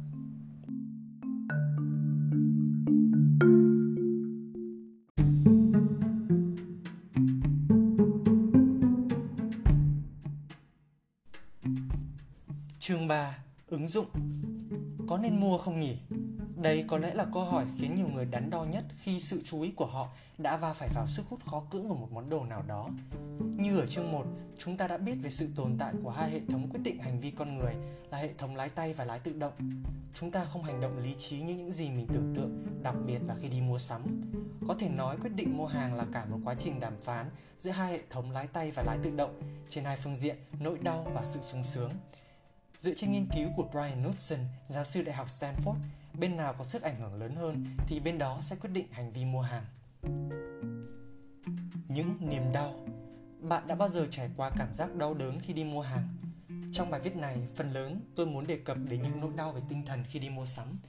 Mua 15.50 15.58
không 15.58 15.80
nhỉ? 15.80 15.98
Đây 16.56 16.86
có 16.88 16.98
lẽ 16.98 17.14
là 17.14 17.26
câu 17.34 17.46
hỏi 17.46 17.66
khiến 17.78 17.96
nhiều 17.96 18.08
người 18.08 18.26
đắn 18.26 18.50
đo 18.50 18.64
nhất 18.64 18.84
khi 19.02 19.20
sự 19.20 19.42
chú 19.44 19.62
ý 19.62 19.72
của 19.72 19.86
họ 19.86 20.10
đã 20.38 20.58
va 20.58 20.74
phải 20.74 20.90
vào 20.96 21.08
sức 21.08 21.26
hút 21.30 21.40
khó 21.46 21.64
cưỡng 21.70 21.90
của 21.90 21.96
một 21.96 22.12
món 22.12 22.30
đồ 22.30 22.46
nào 22.46 22.64
đó. 22.68 22.90
Như 23.40 23.80
ở 23.80 23.88
chương 23.88 24.12
1, 24.12 24.26
chúng 24.58 24.78
ta 24.78 24.88
đã 24.88 24.98
biết 24.98 25.16
về 25.24 25.30
sự 25.30 25.48
tồn 25.56 25.76
tại 25.80 25.94
của 26.04 26.10
hai 26.10 26.32
hệ 26.32 26.40
thống 26.50 26.70
quyết 26.70 26.80
định 26.84 27.00
hành 27.00 27.20
vi 27.20 27.32
con 27.32 27.58
người 27.58 27.74
là 28.12 28.18
hệ 28.18 28.34
thống 28.34 28.56
lái 28.56 28.70
tay 28.70 28.94
và 28.94 29.06
lái 29.06 29.20
tự 29.20 29.34
động. 29.34 29.54
Chúng 30.14 30.32
ta 30.32 30.46
không 30.46 30.64
hành 30.64 30.82
động 30.82 30.98
lý 30.98 31.14
trí 31.18 31.42
như 31.42 31.54
những 31.54 31.72
gì 31.72 31.90
mình 31.90 32.08
tưởng 32.08 32.34
tượng, 32.36 32.84
đặc 32.84 32.96
biệt 33.06 33.20
là 33.28 33.36
khi 33.42 33.50
đi 33.50 33.62
mua 33.62 33.80
sắm. 33.80 34.32
Có 34.68 34.76
thể 34.80 34.90
nói 34.90 35.18
quyết 35.22 35.34
định 35.36 35.58
mua 35.58 35.68
hàng 35.68 35.96
là 35.96 36.06
cả 36.14 36.26
một 36.26 36.38
quá 36.46 36.56
trình 36.56 36.80
đàm 36.80 36.94
phán 37.02 37.26
giữa 37.60 37.72
hai 37.72 37.92
hệ 37.92 38.02
thống 38.10 38.32
lái 38.32 38.48
tay 38.48 38.72
và 38.72 38.84
lái 38.84 38.98
tự 39.04 39.12
động 39.16 39.42
trên 39.70 39.84
hai 39.84 39.98
phương 39.98 40.18
diện 40.18 40.36
nỗi 40.60 40.78
đau 40.78 41.12
và 41.14 41.24
sự 41.24 41.40
sung 41.42 41.64
sướng. 41.64 41.92
Dựa 42.80 42.94
trên 42.94 43.12
nghiên 43.12 43.28
cứu 43.36 43.50
của 43.56 43.68
Brian 43.72 44.04
Knudsen, 44.04 44.40
giáo 44.68 44.86
sư 44.86 45.02
đại 45.02 45.16
học 45.16 45.28
Stanford, 45.28 45.76
bên 46.20 46.38
nào 46.38 46.54
có 46.58 46.64
sức 46.64 46.82
ảnh 46.82 47.00
hưởng 47.00 47.20
lớn 47.20 47.36
hơn 47.36 47.66
thì 47.88 48.00
bên 48.00 48.18
đó 48.18 48.40
sẽ 48.42 48.56
quyết 48.56 48.70
định 48.70 48.88
hành 48.92 49.12
vi 49.12 49.26
mua 49.26 49.42
hàng. 49.42 49.64
Những 51.88 52.18
niềm 52.20 52.52
đau 52.54 52.76
Bạn 53.42 53.68
đã 53.68 53.76
bao 53.76 53.90
giờ 53.90 54.08
trải 54.12 54.30
qua 54.38 54.52
cảm 54.58 54.74
giác 54.74 54.96
đau 54.96 55.14
đớn 55.14 55.40
khi 55.42 55.54
đi 55.54 55.64
mua 55.64 55.82
hàng? 55.82 56.08
Trong 56.72 56.90
bài 56.90 57.00
viết 57.00 57.16
này, 57.16 57.38
phần 57.56 57.74
lớn 57.74 58.02
tôi 58.16 58.26
muốn 58.26 58.48
đề 58.48 58.58
cập 58.58 58.78
đến 58.90 59.02
những 59.02 59.20
nỗi 59.22 59.32
đau 59.36 59.52
về 59.52 59.62
tinh 59.70 59.86
thần 59.86 60.04
khi 60.10 60.20
đi 60.20 60.30
mua 60.30 60.46
sắm. 60.46 60.80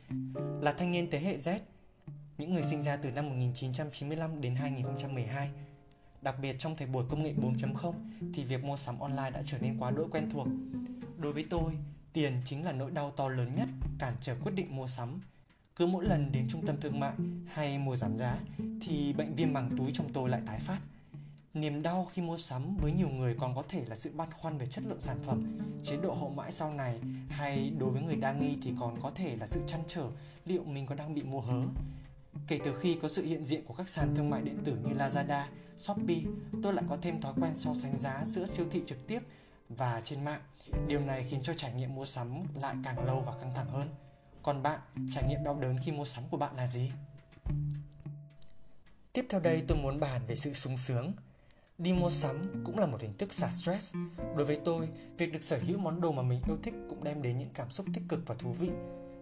Là 0.60 0.72
thanh 0.72 0.92
niên 0.92 1.10
thế 1.10 1.20
hệ 1.20 1.36
Z, 1.36 1.58
những 2.38 2.54
người 2.54 2.62
sinh 2.62 2.82
ra 2.82 2.96
từ 2.96 3.10
năm 3.10 3.28
1995 3.28 4.40
đến 4.40 4.54
2012, 4.54 5.50
đặc 6.22 6.34
biệt 6.42 6.56
trong 6.58 6.76
thời 6.76 6.86
buổi 6.88 7.04
công 7.08 7.22
nghệ 7.22 7.34
4.0 7.42 7.94
thì 8.34 8.44
việc 8.44 8.64
mua 8.64 8.76
sắm 8.76 8.98
online 8.98 9.30
đã 9.30 9.42
trở 9.46 9.58
nên 9.58 9.78
quá 9.78 9.90
đỗi 9.90 10.06
quen 10.12 10.30
thuộc. 10.30 10.48
Đối 11.20 11.32
với 11.32 11.46
tôi, 11.50 11.72
tiền 12.12 12.42
chính 12.44 12.64
là 12.64 12.72
nỗi 12.72 12.90
đau 12.90 13.10
to 13.10 13.28
lớn 13.28 13.52
nhất 13.56 13.68
cản 13.98 14.14
trở 14.20 14.36
quyết 14.44 14.52
định 14.52 14.76
mua 14.76 14.86
sắm. 14.86 15.20
Cứ 15.76 15.86
mỗi 15.86 16.04
lần 16.04 16.32
đến 16.32 16.46
trung 16.48 16.66
tâm 16.66 16.80
thương 16.80 17.00
mại 17.00 17.12
hay 17.46 17.78
mua 17.78 17.96
giảm 17.96 18.16
giá 18.16 18.38
thì 18.80 19.12
bệnh 19.12 19.34
viêm 19.34 19.52
màng 19.52 19.70
túi 19.78 19.90
trong 19.94 20.12
tôi 20.12 20.28
lại 20.28 20.40
tái 20.46 20.60
phát. 20.60 20.78
Niềm 21.54 21.82
đau 21.82 22.08
khi 22.12 22.22
mua 22.22 22.36
sắm 22.36 22.76
với 22.76 22.92
nhiều 22.92 23.08
người 23.08 23.36
còn 23.40 23.54
có 23.54 23.62
thể 23.68 23.84
là 23.84 23.96
sự 23.96 24.10
băn 24.14 24.32
khoăn 24.32 24.58
về 24.58 24.66
chất 24.66 24.84
lượng 24.86 25.00
sản 25.00 25.16
phẩm, 25.26 25.58
chế 25.84 25.96
độ 25.96 26.14
hậu 26.14 26.30
mãi 26.30 26.52
sau 26.52 26.72
này 26.72 27.00
hay 27.28 27.72
đối 27.78 27.90
với 27.90 28.02
người 28.02 28.16
đa 28.16 28.32
nghi 28.32 28.58
thì 28.62 28.72
còn 28.80 29.00
có 29.00 29.10
thể 29.10 29.36
là 29.36 29.46
sự 29.46 29.60
chăn 29.66 29.82
trở 29.88 30.10
liệu 30.44 30.64
mình 30.64 30.86
có 30.86 30.94
đang 30.94 31.14
bị 31.14 31.22
mua 31.22 31.40
hớ. 31.40 31.62
Kể 32.46 32.60
từ 32.64 32.78
khi 32.78 32.98
có 33.02 33.08
sự 33.08 33.24
hiện 33.24 33.44
diện 33.44 33.64
của 33.66 33.74
các 33.74 33.88
sàn 33.88 34.14
thương 34.14 34.30
mại 34.30 34.42
điện 34.42 34.58
tử 34.64 34.76
như 34.76 34.94
Lazada, 34.94 35.44
Shopee, 35.78 36.20
tôi 36.62 36.74
lại 36.74 36.84
có 36.88 36.98
thêm 37.02 37.20
thói 37.20 37.32
quen 37.40 37.56
so 37.56 37.74
sánh 37.74 37.98
giá 37.98 38.24
giữa 38.26 38.46
siêu 38.46 38.66
thị 38.70 38.82
trực 38.86 39.06
tiếp 39.06 39.20
và 39.68 40.00
trên 40.04 40.24
mạng. 40.24 40.40
Điều 40.86 41.00
này 41.00 41.24
khiến 41.28 41.40
cho 41.42 41.54
trải 41.54 41.72
nghiệm 41.72 41.94
mua 41.94 42.04
sắm 42.04 42.42
lại 42.54 42.76
càng 42.84 43.04
lâu 43.04 43.20
và 43.20 43.32
căng 43.40 43.52
thẳng 43.54 43.70
hơn. 43.70 43.88
Còn 44.42 44.62
bạn, 44.62 44.80
trải 45.10 45.24
nghiệm 45.28 45.44
đau 45.44 45.58
đớn 45.60 45.78
khi 45.84 45.92
mua 45.92 46.04
sắm 46.04 46.24
của 46.30 46.36
bạn 46.36 46.56
là 46.56 46.66
gì? 46.66 46.92
Tiếp 49.12 49.26
theo 49.28 49.40
đây 49.40 49.62
tôi 49.68 49.78
muốn 49.78 50.00
bàn 50.00 50.22
về 50.26 50.36
sự 50.36 50.52
sung 50.52 50.76
sướng. 50.76 51.12
Đi 51.78 51.92
mua 51.92 52.10
sắm 52.10 52.62
cũng 52.64 52.78
là 52.78 52.86
một 52.86 53.00
hình 53.00 53.16
thức 53.16 53.32
xả 53.32 53.50
stress. 53.50 53.94
Đối 54.36 54.46
với 54.46 54.60
tôi, 54.64 54.88
việc 55.18 55.32
được 55.32 55.42
sở 55.42 55.58
hữu 55.58 55.78
món 55.78 56.00
đồ 56.00 56.12
mà 56.12 56.22
mình 56.22 56.42
yêu 56.46 56.58
thích 56.62 56.74
cũng 56.88 57.04
đem 57.04 57.22
đến 57.22 57.36
những 57.36 57.50
cảm 57.54 57.70
xúc 57.70 57.86
tích 57.94 58.04
cực 58.08 58.20
và 58.26 58.34
thú 58.34 58.52
vị. 58.52 58.70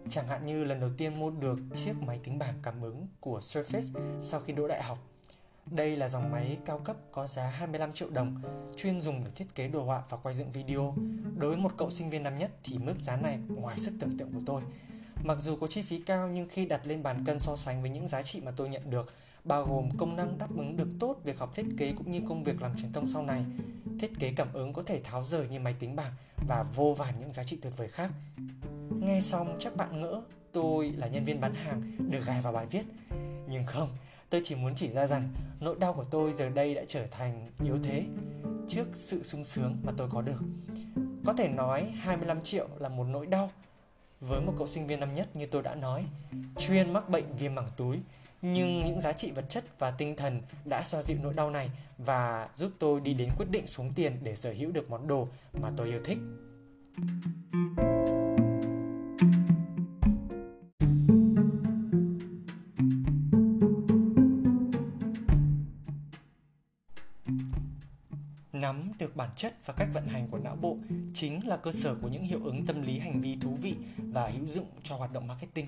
Chẳng 0.09 0.27
hạn 0.27 0.45
như 0.45 0.63
lần 0.63 0.79
đầu 0.79 0.89
tiên 0.97 1.19
mua 1.19 1.29
được 1.29 1.59
chiếc 1.73 1.93
máy 2.01 2.19
tính 2.23 2.39
bảng 2.39 2.53
cảm 2.63 2.81
ứng 2.81 3.07
của 3.19 3.39
Surface 3.39 4.21
sau 4.21 4.39
khi 4.39 4.53
đỗ 4.53 4.67
đại 4.67 4.83
học. 4.83 5.08
Đây 5.71 5.97
là 5.97 6.09
dòng 6.09 6.31
máy 6.31 6.57
cao 6.65 6.79
cấp 6.79 6.95
có 7.11 7.27
giá 7.27 7.47
25 7.47 7.93
triệu 7.93 8.09
đồng, 8.09 8.41
chuyên 8.75 9.01
dùng 9.01 9.23
để 9.23 9.31
thiết 9.35 9.55
kế 9.55 9.67
đồ 9.67 9.83
họa 9.83 10.01
và 10.09 10.17
quay 10.17 10.35
dựng 10.35 10.51
video. 10.51 10.95
Đối 11.37 11.49
với 11.49 11.57
một 11.57 11.71
cậu 11.77 11.89
sinh 11.89 12.09
viên 12.09 12.23
năm 12.23 12.37
nhất 12.37 12.51
thì 12.63 12.77
mức 12.77 12.99
giá 12.99 13.15
này 13.15 13.39
ngoài 13.47 13.79
sức 13.79 13.93
tưởng 13.99 14.17
tượng 14.17 14.33
của 14.33 14.41
tôi. 14.45 14.61
Mặc 15.23 15.37
dù 15.41 15.55
có 15.55 15.67
chi 15.67 15.81
phí 15.81 15.99
cao 15.99 16.27
nhưng 16.27 16.49
khi 16.49 16.65
đặt 16.65 16.87
lên 16.87 17.03
bàn 17.03 17.23
cân 17.25 17.39
so 17.39 17.55
sánh 17.55 17.81
với 17.81 17.89
những 17.89 18.07
giá 18.07 18.21
trị 18.21 18.41
mà 18.41 18.51
tôi 18.51 18.69
nhận 18.69 18.89
được, 18.89 19.13
bao 19.43 19.65
gồm 19.65 19.89
công 19.97 20.15
năng 20.15 20.37
đáp 20.37 20.57
ứng 20.57 20.77
được 20.77 20.87
tốt 20.99 21.15
việc 21.23 21.39
học 21.39 21.55
thiết 21.55 21.65
kế 21.77 21.93
cũng 21.97 22.11
như 22.11 22.21
công 22.29 22.43
việc 22.43 22.61
làm 22.61 22.77
truyền 22.77 22.93
thông 22.93 23.07
sau 23.07 23.23
này, 23.23 23.45
thiết 23.99 24.19
kế 24.19 24.33
cảm 24.35 24.53
ứng 24.53 24.73
có 24.73 24.81
thể 24.81 25.01
tháo 25.03 25.23
rời 25.23 25.47
như 25.47 25.59
máy 25.59 25.75
tính 25.79 25.95
bảng 25.95 26.13
và 26.47 26.63
vô 26.75 26.93
vàn 26.97 27.13
những 27.19 27.31
giá 27.31 27.43
trị 27.43 27.57
tuyệt 27.61 27.73
vời 27.77 27.87
khác. 27.87 28.11
Nghe 28.89 29.21
xong 29.21 29.57
chắc 29.59 29.75
bạn 29.75 30.01
ngỡ 30.01 30.21
tôi 30.51 30.91
là 30.91 31.07
nhân 31.07 31.25
viên 31.25 31.41
bán 31.41 31.53
hàng 31.53 31.81
được 32.11 32.25
gài 32.25 32.41
vào 32.41 32.53
bài 32.53 32.65
viết. 32.65 32.83
Nhưng 33.49 33.65
không, 33.65 33.89
tôi 34.29 34.41
chỉ 34.43 34.55
muốn 34.55 34.75
chỉ 34.75 34.89
ra 34.89 35.07
rằng 35.07 35.29
nỗi 35.59 35.75
đau 35.79 35.93
của 35.93 36.03
tôi 36.03 36.33
giờ 36.33 36.49
đây 36.49 36.75
đã 36.75 36.83
trở 36.87 37.07
thành 37.07 37.51
yếu 37.63 37.77
thế 37.83 38.05
trước 38.67 38.85
sự 38.93 39.23
sung 39.23 39.45
sướng 39.45 39.77
mà 39.83 39.91
tôi 39.97 40.09
có 40.11 40.21
được. 40.21 40.41
Có 41.25 41.33
thể 41.33 41.47
nói 41.47 41.83
25 41.99 42.41
triệu 42.41 42.67
là 42.79 42.89
một 42.89 43.03
nỗi 43.03 43.25
đau 43.25 43.51
với 44.21 44.41
một 44.41 44.53
cậu 44.57 44.67
sinh 44.67 44.87
viên 44.87 44.99
năm 44.99 45.13
nhất 45.13 45.35
như 45.35 45.45
tôi 45.45 45.61
đã 45.61 45.75
nói, 45.75 46.05
chuyên 46.57 46.93
mắc 46.93 47.09
bệnh 47.09 47.37
viêm 47.37 47.55
mảng 47.55 47.69
túi, 47.77 47.99
nhưng 48.41 48.85
những 48.85 49.01
giá 49.01 49.13
trị 49.13 49.31
vật 49.31 49.45
chất 49.49 49.79
và 49.79 49.91
tinh 49.91 50.15
thần 50.15 50.41
đã 50.65 50.83
xoa 50.83 51.01
dịu 51.01 51.17
nỗi 51.23 51.33
đau 51.33 51.49
này 51.49 51.69
và 51.97 52.49
giúp 52.55 52.71
tôi 52.79 53.01
đi 53.01 53.13
đến 53.13 53.29
quyết 53.37 53.47
định 53.51 53.67
xuống 53.67 53.93
tiền 53.93 54.17
để 54.23 54.35
sở 54.35 54.51
hữu 54.51 54.71
được 54.71 54.89
món 54.89 55.07
đồ 55.07 55.27
mà 55.61 55.69
tôi 55.77 55.87
yêu 55.87 55.99
thích. 56.03 56.17
Chất 69.39 69.53
và 69.65 69.73
cách 69.73 69.87
vận 69.93 70.07
hành 70.07 70.27
của 70.27 70.37
não 70.37 70.55
bộ 70.55 70.77
chính 71.13 71.47
là 71.47 71.57
cơ 71.57 71.71
sở 71.71 71.95
của 72.01 72.07
những 72.07 72.23
hiệu 72.23 72.39
ứng 72.43 72.65
tâm 72.65 72.81
lý 72.81 72.99
hành 72.99 73.21
vi 73.21 73.37
thú 73.41 73.57
vị 73.61 73.75
và 73.97 74.27
hữu 74.27 74.47
dụng 74.47 74.65
cho 74.83 74.95
hoạt 74.95 75.13
động 75.13 75.27
marketing. 75.27 75.67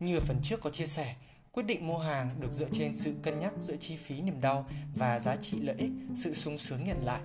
Như 0.00 0.16
ở 0.16 0.20
phần 0.20 0.36
trước 0.42 0.60
có 0.60 0.70
chia 0.70 0.86
sẻ, 0.86 1.14
quyết 1.52 1.62
định 1.62 1.86
mua 1.86 1.98
hàng 1.98 2.40
được 2.40 2.52
dựa 2.52 2.68
trên 2.72 2.94
sự 2.94 3.14
cân 3.22 3.40
nhắc 3.40 3.52
giữa 3.60 3.76
chi 3.76 3.96
phí 3.96 4.20
niềm 4.20 4.40
đau 4.40 4.66
và 4.96 5.18
giá 5.18 5.36
trị 5.36 5.60
lợi 5.60 5.76
ích, 5.78 5.90
sự 6.14 6.34
sung 6.34 6.58
sướng 6.58 6.84
nhận 6.84 7.04
lại. 7.04 7.20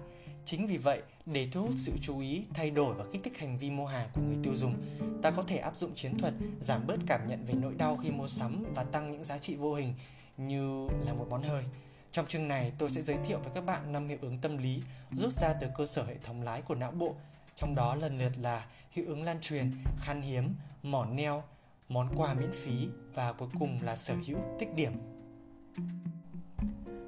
Chính 0.46 0.68
vì 0.68 0.78
vậy, 0.78 1.02
để 1.26 1.48
thu 1.52 1.62
hút 1.62 1.74
sự 1.78 1.92
chú 2.02 2.20
ý, 2.20 2.44
thay 2.54 2.72
đổi 2.72 2.96
và 2.96 3.06
kích 3.12 3.24
thích 3.24 3.40
hành 3.40 3.58
vi 3.58 3.72
mua 3.72 3.86
hàng 3.86 4.10
của 4.14 4.22
người 4.22 4.38
tiêu 4.44 4.56
dùng, 4.56 4.76
ta 5.22 5.32
có 5.32 5.44
thể 5.44 5.58
áp 5.58 5.78
dụng 5.78 5.96
chiến 5.96 6.18
thuật 6.18 6.34
giảm 6.60 6.88
bớt 6.88 6.98
cảm 7.08 7.28
nhận 7.30 7.46
về 7.46 7.54
nỗi 7.54 7.74
đau 7.74 8.00
khi 8.04 8.12
mua 8.12 8.28
sắm 8.28 8.64
và 8.76 8.84
tăng 8.84 9.12
những 9.12 9.24
giá 9.24 9.38
trị 9.38 9.56
vô 9.56 9.74
hình 9.74 9.94
như 10.38 10.88
là 11.06 11.14
một 11.14 11.28
món 11.30 11.44
hời. 11.44 11.64
Trong 12.14 12.28
chương 12.28 12.48
này, 12.48 12.72
tôi 12.78 12.90
sẽ 12.90 13.02
giới 13.02 13.18
thiệu 13.26 13.40
với 13.40 13.52
các 13.56 13.66
bạn 13.66 13.92
năm 13.92 14.08
hiệu 14.08 14.18
ứng 14.22 14.38
tâm 14.38 14.58
lý 14.58 14.82
rút 15.12 15.34
ra 15.34 15.54
từ 15.62 15.68
cơ 15.76 15.86
sở 15.86 16.04
hệ 16.04 16.16
thống 16.24 16.42
lái 16.42 16.62
của 16.62 16.76
não 16.76 16.92
bộ, 16.92 17.16
trong 17.56 17.76
đó 17.76 17.96
lần 17.96 18.18
lượt 18.18 18.32
là 18.42 18.66
hiệu 18.92 19.06
ứng 19.08 19.24
lan 19.24 19.42
truyền, 19.42 19.72
khan 20.00 20.22
hiếm, 20.22 20.56
mỏ 20.84 21.06
neo, 21.06 21.44
món 21.90 22.10
quà 22.16 22.34
miễn 22.34 22.52
phí 22.52 22.88
và 23.14 23.34
cuối 23.34 23.50
cùng 23.60 23.80
là 23.82 23.96
sở 23.96 24.16
hữu 24.28 24.38
tích 24.60 24.74
điểm. 24.76 24.94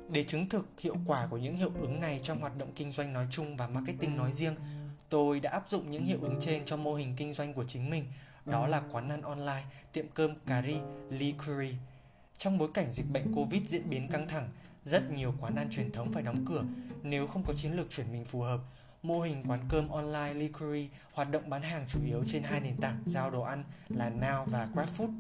Để 0.10 0.24
chứng 0.24 0.50
thực 0.50 0.80
hiệu 0.80 0.96
quả 1.06 1.28
của 1.30 1.38
những 1.38 1.56
hiệu 1.56 1.72
ứng 1.80 2.00
này 2.00 2.20
trong 2.24 2.42
hoạt 2.42 2.58
động 2.58 2.72
kinh 2.76 2.92
doanh 2.92 3.14
nói 3.14 3.28
chung 3.32 3.58
và 3.58 3.68
marketing 3.68 4.18
nói 4.18 4.32
riêng, 4.32 4.56
tôi 5.10 5.40
đã 5.40 5.52
áp 5.52 5.70
dụng 5.70 5.92
những 5.92 6.06
hiệu 6.06 6.20
ứng 6.22 6.38
trên 6.42 6.66
cho 6.66 6.78
mô 6.78 6.96
hình 6.96 7.14
kinh 7.18 7.34
doanh 7.34 7.54
của 7.54 7.64
chính 7.64 7.90
mình, 7.90 8.06
đó 8.46 8.68
là 8.68 8.82
quán 8.92 9.10
ăn 9.10 9.22
online, 9.22 9.64
tiệm 9.94 10.06
cơm 10.14 10.36
cà 10.48 10.62
ri 10.62 10.78
Lee 11.10 11.32
Curry. 11.32 11.76
Trong 12.38 12.58
bối 12.58 12.70
cảnh 12.74 12.92
dịch 12.92 13.12
bệnh 13.12 13.34
Covid 13.36 13.70
diễn 13.70 13.90
biến 13.90 14.08
căng 14.08 14.28
thẳng, 14.28 14.50
rất 14.86 15.12
nhiều 15.12 15.34
quán 15.40 15.56
ăn 15.56 15.70
truyền 15.70 15.92
thống 15.92 16.12
phải 16.12 16.24
đóng 16.24 16.46
cửa 16.46 16.64
nếu 17.04 17.28
không 17.28 17.44
có 17.44 17.54
chiến 17.54 17.74
lược 17.74 17.90
chuyển 17.90 18.12
mình 18.12 18.26
phù 18.26 18.42
hợp. 18.42 18.60
Mô 19.04 19.22
hình 19.22 19.44
quán 19.48 19.60
cơm 19.70 19.90
online 19.90 20.34
Liquory, 20.34 20.90
hoạt 21.14 21.32
động 21.32 21.50
bán 21.50 21.62
hàng 21.62 21.86
chủ 21.88 22.00
yếu 22.06 22.24
trên 22.28 22.44
hai 22.44 22.60
nền 22.60 22.78
tảng 22.78 23.04
giao 23.06 23.32
đồ 23.32 23.42
ăn 23.42 23.64
là 23.90 24.10
Now 24.10 24.46
và 24.46 24.70
GrabFood. 24.74 25.12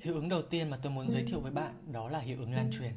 Hiệu 0.00 0.14
ứng 0.14 0.28
đầu 0.28 0.42
tiên 0.42 0.70
mà 0.70 0.76
tôi 0.82 0.92
muốn 0.92 1.10
giới 1.10 1.24
thiệu 1.24 1.40
với 1.40 1.52
bạn 1.52 1.92
đó 1.92 2.08
là 2.08 2.18
hiệu 2.18 2.38
ứng 2.40 2.52
lan 2.52 2.70
truyền. 2.72 2.92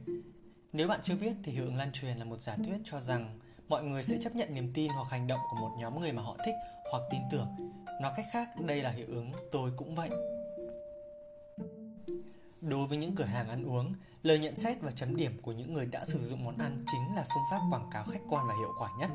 Nếu 0.74 0.88
bạn 0.88 1.00
chưa 1.04 1.16
biết 1.16 1.36
thì 1.44 1.52
hiệu 1.52 1.66
ứng 1.66 1.76
lan 1.76 1.92
truyền 1.92 2.18
là 2.18 2.26
một 2.26 2.40
giả 2.40 2.56
thuyết 2.56 2.78
cho 2.84 3.00
rằng 3.00 3.40
mọi 3.72 3.84
người 3.84 4.04
sẽ 4.04 4.18
chấp 4.22 4.36
nhận 4.36 4.54
niềm 4.54 4.72
tin 4.74 4.92
hoặc 4.92 5.08
hành 5.10 5.28
động 5.28 5.40
của 5.50 5.58
một 5.58 5.72
nhóm 5.80 6.00
người 6.00 6.12
mà 6.12 6.22
họ 6.22 6.38
thích 6.46 6.56
hoặc 6.92 7.04
tin 7.12 7.22
tưởng. 7.32 7.48
Nói 8.02 8.12
cách 8.16 8.26
khác, 8.32 8.50
đây 8.66 8.82
là 8.82 8.90
hiệu 8.92 9.08
ứng 9.10 9.32
tôi 9.52 9.72
cũng 9.78 9.96
vậy. 9.96 10.10
Đối 12.62 12.88
với 12.88 12.98
những 12.98 13.16
cửa 13.16 13.24
hàng 13.24 13.50
ăn 13.50 13.64
uống, 13.64 13.94
lời 14.24 14.40
nhận 14.40 14.56
xét 14.56 14.82
và 14.82 14.92
chấm 14.92 15.16
điểm 15.16 15.42
của 15.42 15.52
những 15.52 15.74
người 15.74 15.86
đã 15.86 16.06
sử 16.06 16.26
dụng 16.26 16.44
món 16.44 16.58
ăn 16.58 16.86
chính 16.92 17.16
là 17.16 17.26
phương 17.34 17.44
pháp 17.52 17.60
quảng 17.72 17.90
cáo 17.92 18.04
khách 18.04 18.22
quan 18.30 18.48
và 18.48 18.54
hiệu 18.60 18.72
quả 18.80 18.90
nhất. 19.00 19.10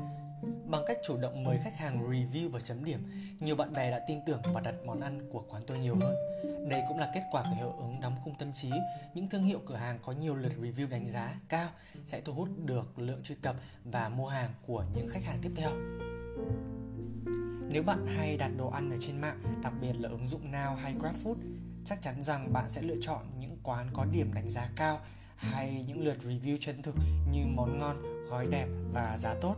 Bằng 0.65 0.83
cách 0.87 0.97
chủ 1.07 1.17
động 1.17 1.43
mời 1.43 1.57
khách 1.63 1.77
hàng 1.77 2.11
review 2.11 2.49
và 2.49 2.59
chấm 2.59 2.85
điểm, 2.85 2.99
nhiều 3.39 3.55
bạn 3.55 3.73
bè 3.73 3.91
đã 3.91 3.99
tin 4.07 4.19
tưởng 4.25 4.41
và 4.53 4.61
đặt 4.61 4.75
món 4.85 5.01
ăn 5.01 5.29
của 5.31 5.43
quán 5.49 5.63
tôi 5.67 5.79
nhiều 5.79 5.95
hơn. 5.95 6.15
Đây 6.69 6.83
cũng 6.87 6.97
là 6.97 7.11
kết 7.13 7.23
quả 7.31 7.43
của 7.43 7.55
hiệu 7.55 7.71
ứng 7.77 8.01
đóng 8.01 8.15
khung 8.23 8.35
tâm 8.35 8.53
trí. 8.53 8.69
Những 9.13 9.29
thương 9.29 9.43
hiệu 9.43 9.59
cửa 9.65 9.75
hàng 9.75 9.99
có 10.05 10.11
nhiều 10.11 10.35
lượt 10.35 10.53
review 10.61 10.89
đánh 10.89 11.05
giá 11.05 11.35
cao 11.49 11.69
sẽ 12.05 12.21
thu 12.21 12.33
hút 12.33 12.49
được 12.65 12.99
lượng 12.99 13.23
truy 13.23 13.35
cập 13.35 13.55
và 13.83 14.09
mua 14.09 14.27
hàng 14.27 14.49
của 14.65 14.85
những 14.95 15.07
khách 15.09 15.23
hàng 15.23 15.39
tiếp 15.41 15.51
theo. 15.55 15.71
Nếu 17.69 17.83
bạn 17.83 18.07
hay 18.07 18.37
đặt 18.37 18.51
đồ 18.57 18.69
ăn 18.69 18.91
ở 18.91 18.97
trên 18.99 19.21
mạng, 19.21 19.43
đặc 19.63 19.73
biệt 19.81 19.93
là 19.99 20.09
ứng 20.09 20.27
dụng 20.27 20.51
Now 20.51 20.75
hay 20.75 20.93
GrabFood, 20.93 21.35
chắc 21.85 22.01
chắn 22.01 22.23
rằng 22.23 22.53
bạn 22.53 22.69
sẽ 22.69 22.81
lựa 22.81 22.97
chọn 23.01 23.25
những 23.39 23.57
quán 23.63 23.87
có 23.93 24.05
điểm 24.05 24.33
đánh 24.33 24.49
giá 24.49 24.69
cao 24.75 24.99
hay 25.35 25.85
những 25.87 26.05
lượt 26.05 26.17
review 26.23 26.57
chân 26.59 26.81
thực 26.81 26.95
như 27.31 27.45
món 27.47 27.79
ngon, 27.79 28.25
gói 28.29 28.47
đẹp 28.47 28.67
và 28.93 29.17
giá 29.17 29.33
tốt. 29.41 29.55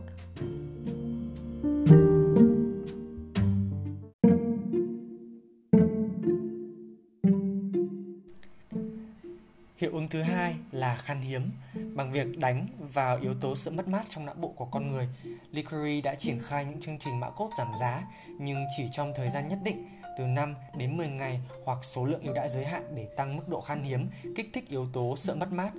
Thứ 10.09 10.21
hai 10.21 10.55
là 10.71 10.95
khan 10.95 11.21
hiếm. 11.21 11.51
Bằng 11.95 12.11
việc 12.11 12.37
đánh 12.37 12.67
vào 12.93 13.17
yếu 13.21 13.33
tố 13.41 13.55
sự 13.55 13.71
mất 13.71 13.87
mát 13.87 14.03
trong 14.09 14.25
não 14.25 14.35
bộ 14.35 14.47
của 14.47 14.65
con 14.65 14.91
người, 14.91 15.07
Liquori 15.51 16.01
đã 16.01 16.15
triển 16.15 16.39
khai 16.39 16.65
những 16.65 16.81
chương 16.81 16.99
trình 16.99 17.19
mã 17.19 17.29
cốt 17.29 17.49
giảm 17.57 17.67
giá 17.79 18.03
nhưng 18.39 18.65
chỉ 18.77 18.83
trong 18.91 19.13
thời 19.15 19.29
gian 19.29 19.47
nhất 19.47 19.59
định 19.63 19.89
từ 20.17 20.23
5 20.23 20.55
đến 20.77 20.97
10 20.97 21.07
ngày 21.07 21.39
hoặc 21.65 21.79
số 21.83 22.05
lượng 22.05 22.21
ưu 22.21 22.33
đãi 22.33 22.49
giới 22.49 22.65
hạn 22.65 22.83
để 22.95 23.07
tăng 23.17 23.37
mức 23.37 23.49
độ 23.49 23.61
khan 23.61 23.83
hiếm, 23.83 24.09
kích 24.35 24.49
thích 24.53 24.69
yếu 24.69 24.87
tố 24.93 25.15
sợ 25.17 25.35
mất 25.35 25.51
mát. 25.51 25.71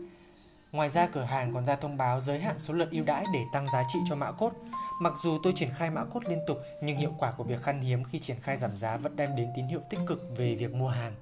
Ngoài 0.72 0.90
ra, 0.90 1.06
cửa 1.06 1.24
hàng 1.24 1.52
còn 1.54 1.66
ra 1.66 1.76
thông 1.76 1.96
báo 1.96 2.20
giới 2.20 2.40
hạn 2.40 2.58
số 2.58 2.74
lượt 2.74 2.90
ưu 2.90 3.04
đãi 3.04 3.24
để 3.32 3.40
tăng 3.52 3.70
giá 3.72 3.84
trị 3.92 3.98
cho 4.08 4.16
mã 4.16 4.32
cốt. 4.32 4.52
Mặc 5.00 5.12
dù 5.22 5.38
tôi 5.42 5.52
triển 5.56 5.70
khai 5.74 5.90
mã 5.90 6.04
cốt 6.04 6.24
liên 6.28 6.38
tục, 6.46 6.58
nhưng 6.82 6.96
hiệu 6.96 7.14
quả 7.18 7.32
của 7.32 7.44
việc 7.44 7.62
khan 7.62 7.80
hiếm 7.80 8.04
khi 8.04 8.18
triển 8.18 8.40
khai 8.40 8.56
giảm 8.56 8.76
giá 8.76 8.96
vẫn 8.96 9.16
đem 9.16 9.36
đến 9.36 9.48
tín 9.56 9.66
hiệu 9.66 9.80
tích 9.90 10.00
cực 10.06 10.22
về 10.36 10.54
việc 10.54 10.74
mua 10.74 10.88
hàng. 10.88 11.14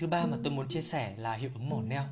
Thứ 0.00 0.06
ba 0.06 0.26
mà 0.26 0.36
tôi 0.44 0.52
muốn 0.52 0.68
chia 0.68 0.80
sẻ 0.80 1.14
là 1.16 1.32
hiệu 1.32 1.50
ứng 1.54 1.68
mỏ 1.68 1.80
neo. 1.80 2.02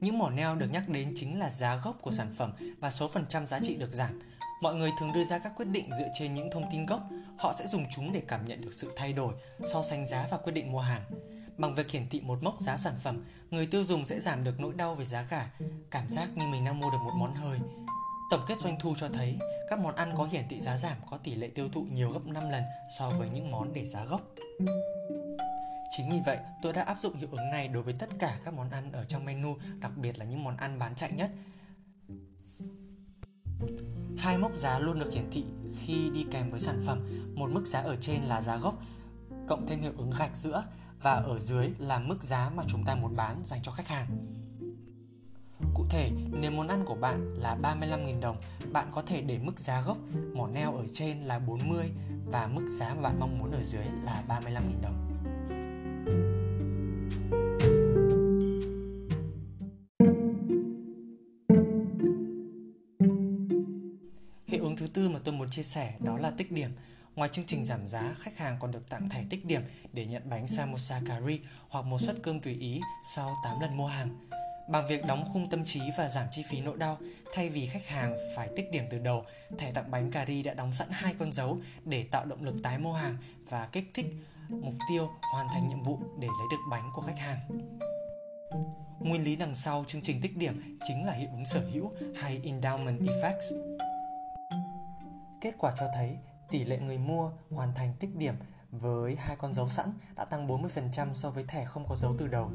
Những 0.00 0.18
mỏ 0.18 0.30
neo 0.30 0.54
được 0.54 0.66
nhắc 0.72 0.88
đến 0.88 1.12
chính 1.16 1.38
là 1.38 1.50
giá 1.50 1.76
gốc 1.76 1.96
của 2.02 2.10
sản 2.10 2.34
phẩm 2.36 2.52
và 2.80 2.90
số 2.90 3.08
phần 3.08 3.24
trăm 3.28 3.46
giá 3.46 3.58
trị 3.62 3.76
được 3.76 3.92
giảm. 3.92 4.20
Mọi 4.62 4.74
người 4.74 4.90
thường 5.00 5.12
đưa 5.12 5.24
ra 5.24 5.38
các 5.38 5.52
quyết 5.56 5.64
định 5.64 5.84
dựa 5.98 6.08
trên 6.18 6.34
những 6.34 6.50
thông 6.50 6.64
tin 6.72 6.86
gốc, 6.86 7.00
họ 7.36 7.54
sẽ 7.58 7.66
dùng 7.66 7.84
chúng 7.90 8.12
để 8.12 8.22
cảm 8.28 8.44
nhận 8.44 8.60
được 8.60 8.74
sự 8.74 8.92
thay 8.96 9.12
đổi, 9.12 9.34
so 9.72 9.82
sánh 9.82 10.06
giá 10.06 10.26
và 10.30 10.36
quyết 10.36 10.52
định 10.52 10.72
mua 10.72 10.80
hàng. 10.80 11.02
Bằng 11.58 11.74
việc 11.74 11.90
hiển 11.90 12.08
thị 12.08 12.20
một 12.20 12.42
mốc 12.42 12.60
giá 12.60 12.76
sản 12.76 12.94
phẩm, 13.02 13.24
người 13.50 13.66
tiêu 13.66 13.84
dùng 13.84 14.06
sẽ 14.06 14.20
giảm 14.20 14.44
được 14.44 14.60
nỗi 14.60 14.72
đau 14.72 14.94
về 14.94 15.04
giá 15.04 15.22
cả, 15.22 15.50
cảm 15.90 16.08
giác 16.08 16.28
như 16.34 16.46
mình 16.46 16.64
đang 16.64 16.80
mua 16.80 16.90
được 16.90 16.98
một 17.04 17.12
món 17.16 17.34
hời. 17.34 17.58
Tổng 18.30 18.44
kết 18.48 18.60
doanh 18.60 18.78
thu 18.80 18.94
cho 18.98 19.08
thấy, 19.08 19.38
các 19.70 19.78
món 19.78 19.94
ăn 19.96 20.14
có 20.16 20.24
hiển 20.24 20.48
thị 20.48 20.60
giá 20.60 20.76
giảm 20.76 20.96
có 21.10 21.16
tỷ 21.16 21.34
lệ 21.34 21.48
tiêu 21.54 21.68
thụ 21.72 21.86
nhiều 21.92 22.10
gấp 22.10 22.26
5 22.26 22.50
lần 22.50 22.62
so 22.98 23.10
với 23.10 23.28
những 23.30 23.50
món 23.50 23.72
để 23.72 23.86
giá 23.86 24.04
gốc. 24.04 24.20
Chính 25.90 26.10
vì 26.10 26.20
vậy, 26.26 26.38
tôi 26.62 26.72
đã 26.72 26.82
áp 26.82 27.00
dụng 27.00 27.16
hiệu 27.16 27.28
ứng 27.30 27.50
này 27.50 27.68
đối 27.68 27.82
với 27.82 27.94
tất 27.94 28.08
cả 28.18 28.38
các 28.44 28.54
món 28.54 28.70
ăn 28.70 28.92
ở 28.92 29.04
trong 29.04 29.24
menu, 29.24 29.56
đặc 29.78 29.96
biệt 29.96 30.18
là 30.18 30.24
những 30.24 30.44
món 30.44 30.56
ăn 30.56 30.78
bán 30.78 30.94
chạy 30.94 31.12
nhất. 31.12 31.30
Hai 34.18 34.38
mốc 34.38 34.56
giá 34.56 34.78
luôn 34.78 34.98
được 34.98 35.12
hiển 35.12 35.30
thị 35.30 35.44
khi 35.78 36.10
đi 36.14 36.26
kèm 36.30 36.50
với 36.50 36.60
sản 36.60 36.82
phẩm. 36.86 37.26
Một 37.34 37.50
mức 37.50 37.66
giá 37.66 37.80
ở 37.80 37.96
trên 38.00 38.22
là 38.22 38.42
giá 38.42 38.56
gốc, 38.56 38.74
cộng 39.48 39.66
thêm 39.66 39.82
hiệu 39.82 39.92
ứng 39.98 40.12
gạch 40.18 40.36
giữa 40.36 40.64
và 41.02 41.12
ở 41.12 41.38
dưới 41.38 41.70
là 41.78 41.98
mức 41.98 42.22
giá 42.22 42.50
mà 42.54 42.62
chúng 42.68 42.84
ta 42.84 42.94
muốn 42.94 43.16
bán 43.16 43.42
dành 43.44 43.60
cho 43.62 43.72
khách 43.72 43.88
hàng. 43.88 44.06
Cụ 45.74 45.84
thể, 45.90 46.10
nếu 46.32 46.50
món 46.50 46.68
ăn 46.68 46.84
của 46.86 46.94
bạn 46.94 47.28
là 47.38 47.56
35.000 47.62 48.20
đồng, 48.20 48.36
bạn 48.72 48.88
có 48.92 49.02
thể 49.02 49.20
để 49.20 49.38
mức 49.38 49.60
giá 49.60 49.80
gốc 49.80 49.98
mỏ 50.34 50.46
neo 50.46 50.74
ở 50.74 50.84
trên 50.92 51.20
là 51.20 51.38
40 51.38 51.90
và 52.26 52.46
mức 52.46 52.68
giá 52.78 52.94
mà 52.94 53.02
bạn 53.02 53.20
mong 53.20 53.38
muốn 53.38 53.50
ở 53.52 53.62
dưới 53.62 53.84
là 54.04 54.24
35.000 54.28 54.82
đồng. 54.82 55.09
Chia 65.60 65.64
sẻ 65.64 65.92
đó 65.98 66.18
là 66.18 66.30
tích 66.30 66.52
điểm. 66.52 66.70
Ngoài 67.16 67.30
chương 67.32 67.44
trình 67.44 67.64
giảm 67.64 67.88
giá, 67.88 68.14
khách 68.20 68.38
hàng 68.38 68.56
còn 68.60 68.70
được 68.70 68.88
tặng 68.88 69.08
thẻ 69.08 69.24
tích 69.30 69.44
điểm 69.44 69.62
để 69.92 70.06
nhận 70.06 70.22
bánh 70.30 70.46
samosa 70.46 71.00
curry 71.00 71.40
hoặc 71.68 71.84
một 71.84 72.00
suất 72.00 72.16
cơm 72.22 72.40
tùy 72.40 72.54
ý 72.60 72.80
sau 73.14 73.36
8 73.44 73.60
lần 73.60 73.76
mua 73.76 73.86
hàng. 73.86 74.28
Bằng 74.68 74.88
việc 74.88 75.04
đóng 75.06 75.30
khung 75.32 75.50
tâm 75.50 75.64
trí 75.64 75.80
và 75.98 76.08
giảm 76.08 76.26
chi 76.32 76.42
phí 76.50 76.60
nỗi 76.60 76.76
đau, 76.76 76.98
thay 77.34 77.48
vì 77.48 77.66
khách 77.66 77.86
hàng 77.86 78.16
phải 78.36 78.48
tích 78.56 78.70
điểm 78.72 78.84
từ 78.90 78.98
đầu, 78.98 79.24
thẻ 79.58 79.72
tặng 79.72 79.90
bánh 79.90 80.10
cà 80.10 80.26
ri 80.26 80.42
đã 80.42 80.54
đóng 80.54 80.72
sẵn 80.72 80.88
hai 80.90 81.14
con 81.18 81.32
dấu 81.32 81.58
để 81.84 82.04
tạo 82.10 82.24
động 82.24 82.44
lực 82.44 82.62
tái 82.62 82.78
mua 82.78 82.92
hàng 82.92 83.16
và 83.48 83.68
kích 83.72 83.90
thích 83.94 84.06
mục 84.48 84.74
tiêu 84.88 85.10
hoàn 85.32 85.48
thành 85.48 85.68
nhiệm 85.68 85.82
vụ 85.82 85.98
để 86.18 86.28
lấy 86.28 86.46
được 86.50 86.60
bánh 86.70 86.90
của 86.94 87.02
khách 87.02 87.18
hàng. 87.18 87.38
Nguyên 89.00 89.24
lý 89.24 89.36
đằng 89.36 89.54
sau 89.54 89.84
chương 89.88 90.02
trình 90.02 90.20
tích 90.22 90.36
điểm 90.36 90.78
chính 90.88 91.06
là 91.06 91.12
hiệu 91.12 91.28
ứng 91.32 91.44
sở 91.44 91.60
hữu 91.72 91.92
hay 92.16 92.40
endowment 92.44 92.98
effects. 92.98 93.69
Kết 95.40 95.54
quả 95.58 95.72
cho 95.78 95.86
thấy 95.94 96.18
tỷ 96.50 96.64
lệ 96.64 96.78
người 96.78 96.98
mua 96.98 97.30
hoàn 97.50 97.74
thành 97.74 97.94
tích 98.00 98.16
điểm 98.16 98.34
với 98.70 99.16
hai 99.16 99.36
con 99.36 99.54
dấu 99.54 99.68
sẵn 99.68 99.92
đã 100.16 100.24
tăng 100.24 100.46
40% 100.46 101.14
so 101.14 101.30
với 101.30 101.44
thẻ 101.48 101.64
không 101.64 101.84
có 101.88 101.96
dấu 101.96 102.14
từ 102.18 102.26
đầu. 102.26 102.50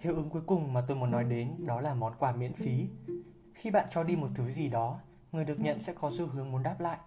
Hiệu 0.00 0.14
ứng 0.14 0.30
cuối 0.30 0.42
cùng 0.46 0.72
mà 0.72 0.80
tôi 0.88 0.96
muốn 0.96 1.10
nói 1.10 1.24
đến 1.24 1.64
đó 1.66 1.80
là 1.80 1.94
món 1.94 2.12
quà 2.18 2.32
miễn 2.32 2.52
phí. 2.52 2.88
Khi 3.54 3.70
bạn 3.70 3.86
cho 3.90 4.04
đi 4.04 4.16
một 4.16 4.28
thứ 4.34 4.50
gì 4.50 4.68
đó, 4.68 5.00
người 5.32 5.44
được 5.44 5.60
nhận 5.60 5.82
sẽ 5.82 5.92
có 5.92 6.10
xu 6.18 6.26
hướng 6.26 6.52
muốn 6.52 6.62
đáp 6.62 6.80
lại. 6.80 6.98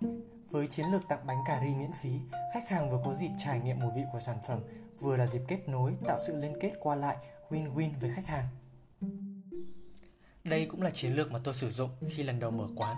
Với 0.49 0.67
chiến 0.67 0.86
lược 0.91 1.08
tặng 1.08 1.27
bánh 1.27 1.43
cà 1.47 1.62
ri 1.62 1.75
miễn 1.75 1.91
phí, 2.01 2.19
khách 2.53 2.69
hàng 2.69 2.89
vừa 2.89 3.01
có 3.06 3.13
dịp 3.13 3.32
trải 3.38 3.60
nghiệm 3.60 3.80
mùi 3.80 3.91
vị 3.95 4.01
của 4.13 4.19
sản 4.19 4.38
phẩm, 4.47 4.60
vừa 5.00 5.18
là 5.18 5.26
dịp 5.26 5.42
kết 5.48 5.70
nối, 5.70 5.94
tạo 6.06 6.20
sự 6.28 6.38
liên 6.38 6.54
kết 6.62 6.74
qua 6.80 6.96
lại, 6.96 7.18
win-win 7.50 7.90
với 8.02 8.12
khách 8.16 8.28
hàng. 8.28 8.48
Đây 10.44 10.66
cũng 10.66 10.82
là 10.82 10.90
chiến 10.90 11.14
lược 11.14 11.32
mà 11.32 11.40
tôi 11.44 11.54
sử 11.54 11.70
dụng 11.70 11.90
khi 12.10 12.24
lần 12.24 12.40
đầu 12.40 12.52
mở 12.52 12.68
quán. 12.76 12.98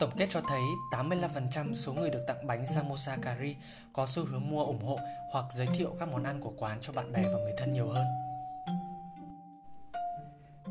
Tổng 0.00 0.10
kết 0.16 0.26
cho 0.30 0.40
thấy 0.40 0.60
85% 0.90 1.74
số 1.74 1.92
người 1.92 2.10
được 2.10 2.24
tặng 2.26 2.46
bánh 2.46 2.66
samosa 2.66 3.16
curry 3.16 3.56
có 3.92 4.06
xu 4.06 4.24
hướng 4.24 4.50
mua 4.50 4.64
ủng 4.64 4.84
hộ 4.84 4.98
hoặc 5.32 5.44
giới 5.52 5.66
thiệu 5.74 5.96
các 6.00 6.08
món 6.08 6.22
ăn 6.22 6.40
của 6.40 6.52
quán 6.58 6.78
cho 6.80 6.92
bạn 6.92 7.12
bè 7.12 7.22
và 7.22 7.38
người 7.38 7.54
thân 7.58 7.72
nhiều 7.72 7.88
hơn. 7.88 8.04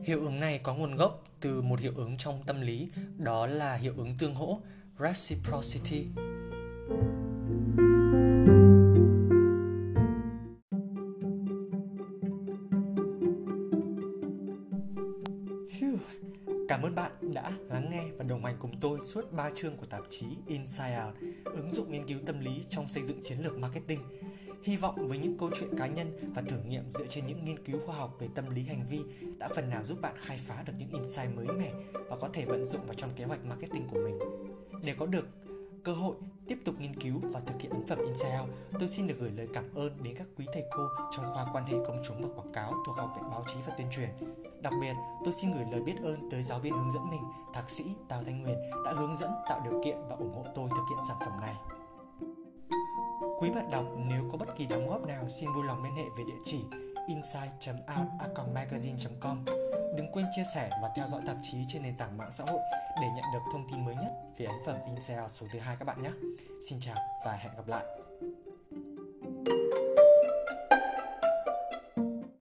Hiệu 0.04 0.20
ứng 0.20 0.40
này 0.40 0.60
có 0.64 0.74
nguồn 0.74 0.96
gốc 0.96 1.24
từ 1.40 1.62
một 1.62 1.80
hiệu 1.80 1.94
ứng 1.96 2.18
trong 2.18 2.44
tâm 2.44 2.62
lý, 2.62 2.92
đó 3.18 3.48
là 3.48 3.76
hiệu 3.76 3.94
ứng 3.98 4.18
tương 4.18 4.36
hỗ, 4.36 4.60
reciprocity. 5.00 6.08
Cùng 18.62 18.71
tôi 18.82 19.00
suốt 19.00 19.32
3 19.32 19.50
chương 19.56 19.78
của 19.78 19.86
tạp 19.86 20.02
chí 20.10 20.26
Inside 20.47 21.04
Out, 21.06 21.15
ứng 21.45 21.74
dụng 21.74 21.91
nghiên 21.91 22.08
cứu 22.08 22.19
tâm 22.26 22.39
lý 22.39 22.63
trong 22.69 22.88
xây 22.88 23.04
dựng 23.04 23.24
chiến 23.24 23.38
lược 23.43 23.58
marketing. 23.58 24.02
Hy 24.63 24.78
vọng 24.78 25.08
với 25.08 25.17
những 25.17 25.38
câu 25.38 25.50
chuyện 25.60 25.69
cá 25.78 25.88
nhân 25.88 26.32
và 26.36 26.41
thử 26.41 26.58
nghiệm 26.67 26.89
dựa 26.89 27.06
trên 27.10 27.26
những 27.26 27.45
nghiên 27.45 27.63
cứu 27.63 27.80
khoa 27.86 27.95
học 27.95 28.15
về 28.19 28.28
tâm 28.36 28.50
lý 28.50 28.63
hành 28.63 28.86
vi 28.89 29.00
đã 29.38 29.47
phần 29.56 29.69
nào 29.69 29.84
giúp 29.84 30.02
bạn 30.02 30.15
khai 30.26 30.39
phá 30.45 30.63
được 30.67 30.74
những 30.78 30.89
insight 30.89 31.36
mới 31.36 31.47
mẻ 31.47 31.71
và 31.93 32.17
có 32.17 32.30
thể 32.34 32.45
vận 32.45 32.65
dụng 32.65 32.86
vào 32.86 32.93
trong 32.93 33.10
kế 33.15 33.24
hoạch 33.24 33.45
marketing 33.45 33.88
của 33.88 34.00
mình. 34.04 34.19
Để 34.84 34.95
có 35.00 35.06
được 35.06 35.28
cơ 35.84 35.93
hội 35.93 36.15
tiếp 36.47 36.58
tục 36.65 36.76
nghiên 36.80 36.95
cứu 36.95 37.19
và 37.24 37.39
thực 37.39 37.62
hiện 37.62 37.71
ấn 37.71 37.86
phẩm 37.88 38.00
Inside 38.06 38.39
Out, 38.41 38.50
tôi 38.80 38.89
xin 38.89 39.08
được 39.08 39.15
gửi 39.19 39.32
lời 39.32 39.47
cảm 39.54 39.74
ơn 39.76 40.04
đến 40.04 40.15
các 40.17 40.28
quý 40.38 40.45
thầy 40.54 40.63
cô 40.76 40.88
trong 41.15 41.26
khoa 41.34 41.45
quan 41.54 41.65
hệ 41.65 41.78
công 41.88 42.02
chúng 42.08 42.21
và 42.21 42.28
quảng 42.36 42.54
cáo 42.54 42.74
thuộc 42.86 42.95
Học 42.97 43.12
viện 43.15 43.30
Báo 43.32 43.43
chí 43.47 43.60
và 43.67 43.74
Tuyên 43.78 43.88
truyền. 43.91 44.10
Đặc 44.62 44.74
biệt, 44.82 44.93
tôi 45.26 45.34
xin 45.34 45.52
gửi 45.52 45.65
lời 45.71 45.82
biết 45.82 45.95
ơn 46.04 46.30
tới 46.30 46.43
giáo 46.43 46.60
viên 46.60 46.74
hướng 46.74 46.91
dẫn 46.91 47.10
mình, 47.10 47.24
thạc 47.54 47.69
sĩ 47.69 47.84
Tào 48.08 48.24
Thanh 48.24 48.41
Nguyên 48.41 48.58
đã 48.86 48.91
hướng 48.91 49.17
dẫn, 49.17 49.32
tạo 49.50 49.62
điều 49.63 49.82
kiện 49.84 49.97
và 50.10 50.15
ủng 50.15 50.34
hộ 50.34 50.45
tôi 50.56 50.69
thực 50.69 50.86
hiện 50.89 51.00
sản 51.08 51.17
phẩm 51.19 51.34
này. 51.41 51.56
Quý 53.39 53.50
bạn 53.50 53.71
đọc 53.71 53.86
nếu 53.97 54.24
có 54.32 54.38
bất 54.38 54.56
kỳ 54.58 54.65
đóng 54.65 54.89
góp 54.89 55.08
nào 55.08 55.30
xin 55.30 55.54
vui 55.54 55.63
lòng 55.63 55.84
liên 55.84 55.95
hệ 55.95 56.04
về 56.17 56.24
địa 56.28 56.39
chỉ 56.45 56.63
insight.out.magazine.com 57.08 59.45
Đừng 59.97 60.12
quên 60.12 60.26
chia 60.36 60.43
sẻ 60.56 60.69
và 60.82 60.91
theo 60.95 61.08
dõi 61.08 61.21
tạp 61.28 61.38
chí 61.43 61.58
trên 61.67 61.82
nền 61.82 61.97
tảng 61.97 62.17
mạng 62.17 62.32
xã 62.32 62.43
hội 62.43 62.60
để 63.02 63.08
nhận 63.15 63.26
được 63.34 63.39
thông 63.52 63.67
tin 63.69 63.86
mới 63.86 63.95
nhất 63.95 64.12
về 64.38 64.45
ấn 64.45 64.56
phẩm 64.65 64.78
Inside 64.86 65.21
Out 65.21 65.32
số 65.32 65.47
thứ 65.54 65.60
hai 65.60 65.76
các 65.80 65.86
bạn 65.86 66.04
nhé. 66.04 66.12
Xin 66.69 66.80
chào 66.80 66.95
và 67.26 67.32
hẹn 67.32 67.52
gặp 67.56 67.67
lại. 67.67 67.86